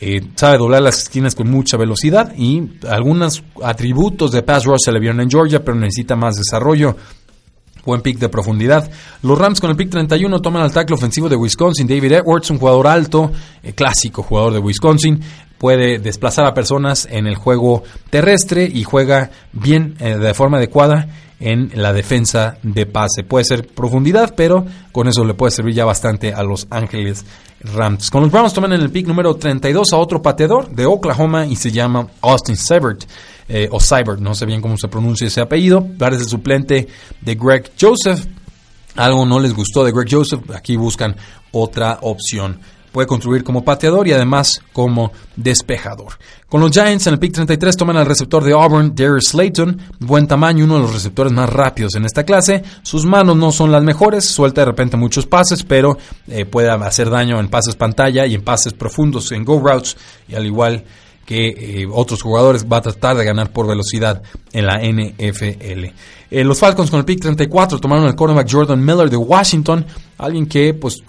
[0.03, 4.93] Eh, sabe doblar las esquinas con mucha velocidad y algunos atributos de pass rush se
[4.93, 6.97] le vieron en Georgia, pero necesita más desarrollo.
[7.85, 8.91] Buen pick de profundidad.
[9.23, 11.87] Los Rams con el pick 31 toman al tackle ofensivo de Wisconsin.
[11.87, 13.31] David Edwards, un jugador alto,
[13.63, 15.21] eh, clásico jugador de Wisconsin.
[15.59, 21.09] Puede desplazar a personas en el juego terrestre y juega bien, eh, de forma adecuada
[21.41, 23.25] en la defensa de pase.
[23.25, 27.25] Puede ser profundidad, pero con eso le puede servir ya bastante a los Ángeles
[27.63, 28.11] Rams.
[28.11, 31.57] Con los Browns toman en el pick número 32 a otro pateador de Oklahoma y
[31.57, 33.05] se llama Austin Seibert.
[33.49, 35.85] Eh, o Seibert, no sé bien cómo se pronuncia ese apellido.
[35.99, 36.87] Parece suplente
[37.21, 38.25] de Greg Joseph.
[38.97, 40.51] Algo no les gustó de Greg Joseph.
[40.55, 41.17] Aquí buscan
[41.53, 42.61] otra opción.
[42.93, 46.15] Puede construir como pateador y además como despejador.
[46.49, 50.27] Con los Giants en el pick 33 toman al receptor de Auburn, Darius Slayton, buen
[50.27, 52.63] tamaño, uno de los receptores más rápidos en esta clase.
[52.83, 55.97] Sus manos no son las mejores, suelta de repente muchos pases, pero
[56.29, 59.97] eh, puede hacer daño en pases pantalla y en pases profundos en go routes,
[60.29, 60.85] y al igual
[61.31, 64.21] que eh, otros jugadores va a tratar de ganar por velocidad
[64.53, 65.95] en la NFL.
[66.31, 69.85] Eh, los Falcons con el pick 34 tomaron el cornerback Jordan Miller de Washington,
[70.17, 71.03] alguien que pues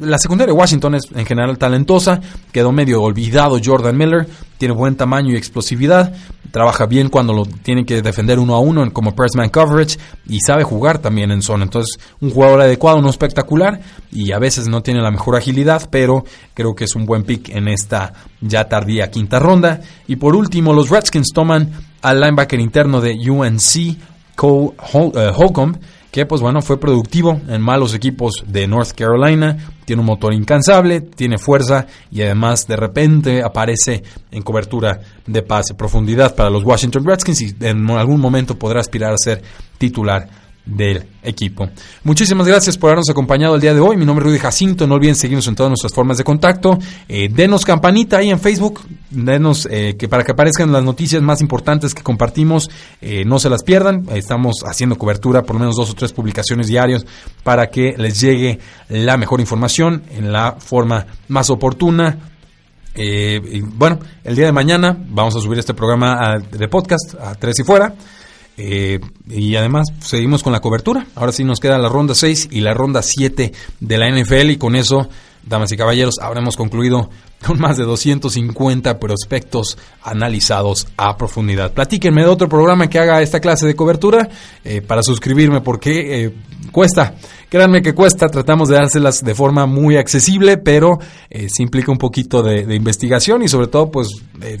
[0.00, 2.20] la secundaria de Washington es en general talentosa,
[2.52, 6.12] quedó medio olvidado Jordan Miller, tiene buen tamaño y explosividad,
[6.50, 10.40] trabaja bien cuando lo tiene que defender uno a uno como press man coverage y
[10.40, 11.64] sabe jugar también en zona.
[11.64, 16.24] Entonces, un jugador adecuado, no espectacular y a veces no tiene la mejor agilidad, pero
[16.54, 19.80] creo que es un buen pick en esta ya tardía quinta ronda.
[20.06, 21.70] Y por último, los Redskins toman
[22.02, 23.96] al linebacker interno de UNC,
[24.38, 24.70] Cole
[25.16, 25.76] eh, Holcomb,
[26.12, 31.00] que pues bueno, fue productivo en malos equipos de North Carolina, tiene un motor incansable,
[31.00, 37.04] tiene fuerza y además de repente aparece en cobertura de pase, profundidad para los Washington
[37.04, 39.42] Redskins y en algún momento podrá aspirar a ser
[39.76, 40.28] titular
[40.68, 41.68] del equipo.
[42.04, 43.96] Muchísimas gracias por habernos acompañado el día de hoy.
[43.96, 44.86] Mi nombre es Rudy Jacinto.
[44.86, 46.78] No olviden seguirnos en todas nuestras formas de contacto.
[47.08, 48.82] Eh, denos campanita ahí en Facebook.
[49.10, 52.70] Denos eh, que para que aparezcan las noticias más importantes que compartimos.
[53.00, 54.04] Eh, no se las pierdan.
[54.14, 57.06] Estamos haciendo cobertura por lo menos dos o tres publicaciones diarios
[57.42, 58.58] para que les llegue
[58.88, 62.18] la mejor información en la forma más oportuna.
[62.94, 67.60] y bueno, el día de mañana vamos a subir este programa de podcast a Tres
[67.60, 67.94] y Fuera.
[68.60, 68.98] Eh,
[69.28, 71.06] y además seguimos con la cobertura.
[71.14, 74.56] Ahora sí nos queda la ronda 6 y la ronda 7 de la NFL y
[74.58, 75.08] con eso,
[75.44, 77.08] damas y caballeros, habremos concluido
[77.46, 81.72] con más de 250 prospectos analizados a profundidad.
[81.72, 84.28] Platíquenme de otro programa que haga esta clase de cobertura
[84.64, 86.34] eh, para suscribirme porque eh,
[86.72, 87.14] cuesta
[87.50, 90.98] Créanme que cuesta, tratamos de dárselas de forma muy accesible, pero
[91.30, 94.08] eh, se implica un poquito de, investigación y sobre todo pues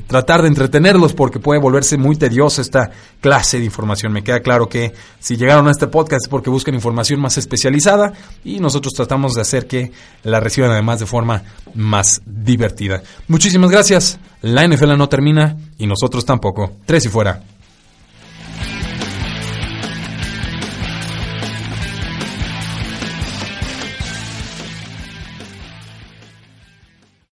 [0.06, 4.10] tratar de entretenerlos porque puede volverse muy tediosa esta clase de información.
[4.14, 8.14] Me queda claro que si llegaron a este podcast es porque buscan información más especializada
[8.42, 11.42] y nosotros tratamos de hacer que la reciban además de forma
[11.74, 12.22] más
[13.28, 14.18] Muchísimas gracias.
[14.42, 16.72] La NFL no termina y nosotros tampoco.
[16.86, 17.42] Tres y fuera.